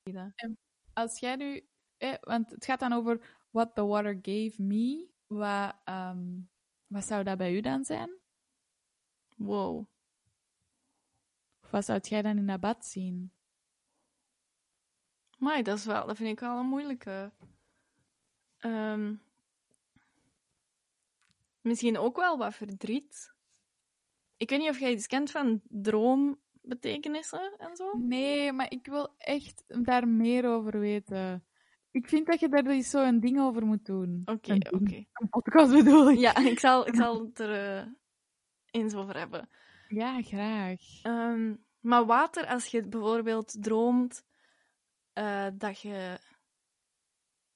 [0.93, 1.69] Als jij nu...
[1.97, 5.09] Eh, want het gaat dan over what the water gave me.
[5.27, 6.41] Wat, ehm,
[6.87, 8.11] wat zou dat bij u dan zijn?
[9.37, 9.87] Wow.
[11.63, 13.33] Of wat zou jij dan in dat bad zien?
[15.39, 17.33] Maar dat, is wel, dat vind ik wel een moeilijke.
[18.59, 19.15] Ehm,
[21.61, 23.35] misschien ook wel wat verdriet.
[24.37, 25.63] Ik weet niet of jij iets kent van
[26.63, 27.99] droombetekenissen en zo.
[27.99, 31.45] Nee, maar ik wil echt daar meer over weten.
[31.91, 34.23] Ik vind dat je daar zo een ding over moet doen.
[34.25, 35.05] Oké, oké.
[35.13, 36.19] Een podcast bedoel ik.
[36.19, 37.87] Ja, ik zal, ik zal het er eh,
[38.71, 39.49] eens over hebben.
[39.89, 40.81] Ja, graag.
[41.03, 44.25] Ehm, maar water, als je bijvoorbeeld droomt
[45.13, 46.19] eh, dat je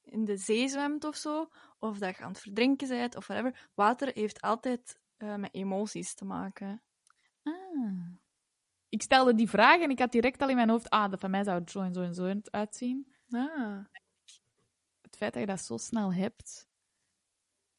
[0.02, 1.48] in de zee zwemt of zo,
[1.78, 6.14] of dat je aan het verdrinken bent, of whatever, water heeft altijd eh, met emoties
[6.14, 6.82] te maken.
[7.42, 8.24] Ah.
[8.88, 11.30] Ik stelde die vraag en ik had direct al in mijn hoofd, ah, dat van
[11.30, 13.12] mij zou het zo en zo en zo uitzien.
[13.30, 13.78] Ah.
[15.00, 16.68] Het feit dat je dat zo snel hebt,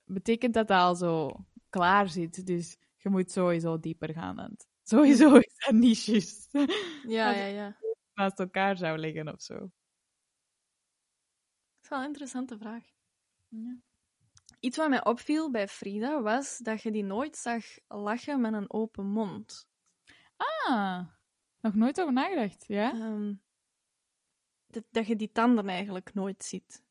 [0.04, 2.46] betekent dat dat al zo klaar zit.
[2.46, 4.36] Dus je moet sowieso dieper gaan.
[4.36, 6.50] Want sowieso is dat niet juist.
[7.08, 7.78] Ja, ja, ja.
[8.14, 9.58] Naast elkaar zou liggen of zo.
[9.58, 9.70] Dat
[11.82, 12.84] is wel een interessante vraag.
[13.48, 13.78] Ja.
[14.60, 18.72] Iets wat mij opviel bij Frida was dat je die nooit zag lachen met een
[18.72, 19.68] open mond.
[20.38, 21.00] Ah,
[21.60, 22.92] nog nooit over nagedacht, ja?
[22.92, 23.34] Ehm,
[24.68, 26.84] dat, dat je die tanden eigenlijk nooit ziet.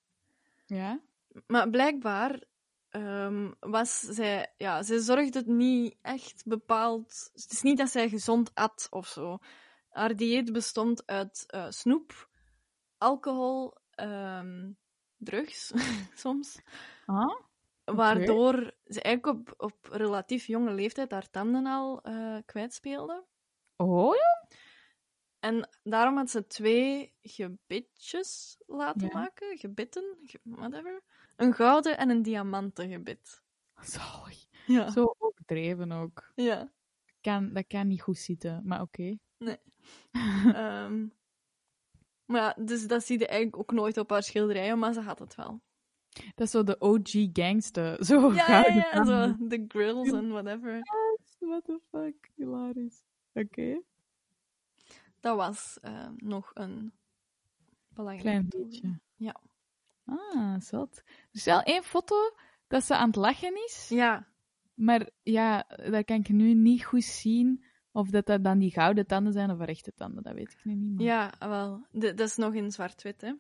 [0.67, 1.01] Ja.
[1.47, 2.43] Maar blijkbaar
[2.89, 4.55] ehm, was zij...
[4.57, 7.31] Ja, zij zorgde het niet echt bepaald...
[7.33, 9.39] Het is niet dat zij gezond at of zo.
[9.89, 12.29] Haar dieet bestond uit eh, snoep,
[12.99, 14.73] alcohol, ehm,
[15.17, 15.73] drugs
[16.15, 16.59] soms.
[17.07, 17.41] Ah?
[17.85, 23.25] Waardoor ze eigenlijk op, op relatief jonge leeftijd haar tanden al eh kwijtspeelde.
[23.77, 24.49] Oh ja?
[25.41, 29.19] En daarom had ze twee gebitjes laten Ja.
[29.19, 29.59] maken.
[29.59, 31.03] Gebitten, ge- whatever.
[31.37, 33.43] Een gouden en een diamanten gebit.
[33.81, 34.47] Zalig.
[34.67, 34.91] Ja.
[34.91, 36.31] Zo overdreven ook.
[36.35, 36.73] ja.
[37.21, 39.19] Kan, dat kan niet goed zitten, maar oké.
[40.53, 41.07] Ehm,
[42.25, 45.19] maar ja, dus dat zie je eigenlijk ook nooit op haar schilderijen, maar ze had
[45.19, 45.61] het wel.
[46.35, 48.05] Dat is zo de OG gangster.
[48.05, 49.05] Zo Ja, ja.
[49.05, 50.81] Zo, de grills en whatever.
[51.39, 53.03] What the fuck, hilarisch.
[53.37, 53.83] Oké.
[55.21, 56.93] Dat was eh, nog een
[57.89, 59.01] belangrijk Klein beetje.
[59.17, 59.41] Ja.
[60.05, 61.03] Ah, zot.
[61.33, 62.17] Is wel één foto
[62.67, 63.89] dat ze aan het lachen is.
[63.89, 64.29] Ja,
[64.75, 67.65] Maar ja, dat kan ik nu niet goed zien.
[67.93, 70.23] Of dat dat dan die gouden tanden zijn of echte tanden.
[70.23, 70.95] Dat weet ik nu niet.
[70.95, 71.05] Maar...
[71.05, 71.87] ja, wel.
[71.91, 73.33] De- dat is nog in zwart-wit, hè.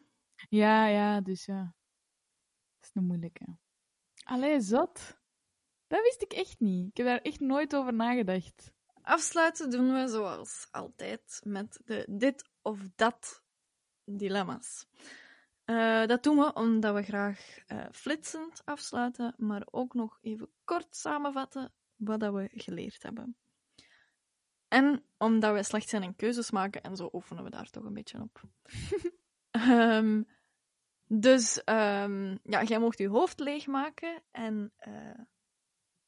[0.49, 1.74] ja, ja, dus ja.
[2.80, 3.44] Dat is een moeilijke.
[4.24, 5.18] Allee, zot.
[5.86, 6.88] Dat wist ik echt niet.
[6.88, 8.72] Ik heb daar echt nooit over nagedacht.
[9.07, 13.42] Afsluiten doen we zoals altijd met de dit of dat
[14.04, 14.86] dilemma's.
[15.64, 20.96] Eh, dat doen we omdat we graag eh, flitsend afsluiten, maar ook nog even kort
[20.96, 23.36] samenvatten wat dat we geleerd hebben.
[24.68, 27.94] En omdat we slecht zijn in keuzes maken, en zo oefenen we daar toch een
[27.94, 28.40] beetje op.
[29.50, 30.22] Ehm,
[31.07, 34.92] dus ehm, ja, jij mocht je hoofd leegmaken en eh,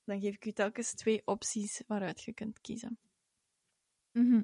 [0.09, 2.99] dan geef ik u telkens twee opties waaruit je kunt kiezen.
[4.13, 4.43] Mhm.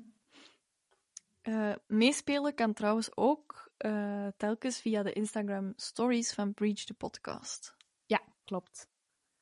[1.41, 7.77] Eh, meespelen kan trouwens ook eh, telkens via de Instagram stories van Preach the Podcast.
[8.07, 8.89] Ja, klopt.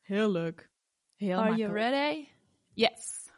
[0.01, 0.71] Heel leuk.
[1.15, 2.29] Heel Are you ready?
[2.75, 3.31] Yes.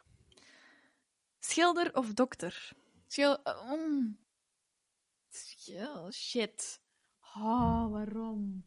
[1.39, 2.71] Schilder of dokter?
[3.07, 3.43] Schil...
[3.43, 4.17] eh, mm.
[5.29, 6.11] Schil...
[6.11, 6.81] Shit.
[7.35, 8.63] Oh, waarom?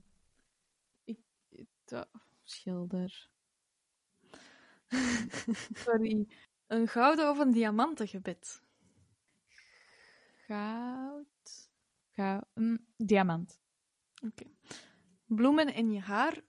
[1.05, 1.21] Ik...
[1.49, 2.07] ik-
[2.45, 3.31] Schilder.
[5.85, 6.27] Sorry.
[6.67, 8.63] Een gouden of een diamanten gebed?
[10.47, 11.71] Goud.
[12.13, 12.45] Goud.
[12.55, 13.61] mm, diamant.
[15.27, 16.41] Bloemen in je haar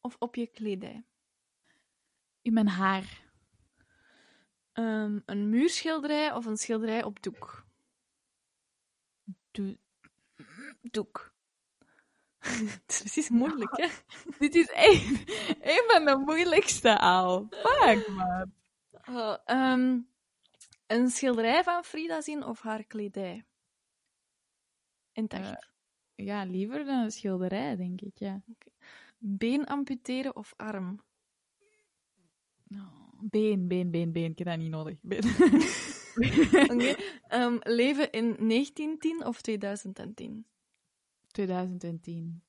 [0.00, 1.04] of op je kledij?
[2.42, 3.26] In mijn haar.
[4.72, 7.66] Ehm, een muurschilderij of een schilderij op doek?
[9.50, 9.78] Doe...
[10.80, 11.34] Doek.
[12.86, 13.88] Het is moeilijk, hè?
[14.48, 15.18] Dit is een,
[15.60, 17.46] een van de moeilijkste al.
[17.50, 18.52] Fuck, man.
[19.10, 20.00] Oh, ehm,
[20.86, 23.44] een schilderij van Frida zien of haar kledij?
[25.12, 25.52] In Eh.
[26.14, 28.42] Ja, liever dan een schilderij, denk ik, ja.
[29.18, 31.02] Been amputeren of arm?
[32.72, 34.30] Oh, been, been, been, been.
[34.30, 34.98] Ik heb dat niet nodig.
[35.02, 35.24] Been.
[36.72, 36.94] Oké.
[37.28, 40.46] Ehm, leven in 1910 of 2010?
[41.30, 42.42] 2010.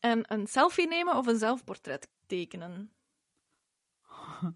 [0.00, 2.92] En een selfie nemen of een zelfportret tekenen?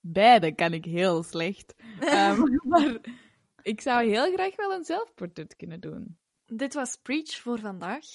[0.00, 1.74] Beide kan ik heel slecht.
[2.00, 2.98] Ehm, maar
[3.62, 6.18] ik zou heel graag wel een zelfportret kunnen doen.
[6.46, 8.06] Dit was Preach voor vandaag.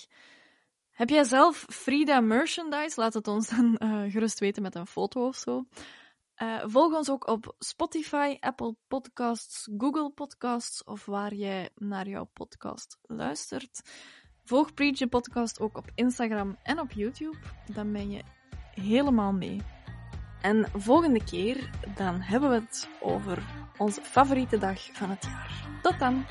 [0.92, 3.00] Heb jij zelf Frida merchandise?
[3.00, 5.66] Laat het ons dan eh, gerust weten met een foto of zo.
[6.44, 12.30] Eh, volg ons ook op Spotify, Apple Podcasts, Google Podcasts of waar jij naar jouw
[12.34, 13.82] podcast luistert.
[14.44, 17.38] Volg Preach de podcast ook op Instagram en op YouTube.
[17.74, 18.24] Dan ben je
[18.72, 19.62] helemaal mee.
[20.42, 23.44] En volgende keer dan hebben we het over
[23.78, 25.80] onze favoriete dag van het jaar.
[25.82, 26.26] Tot dan!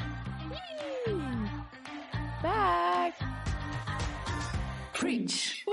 [2.43, 3.15] Dag!
[4.93, 5.65] Preach.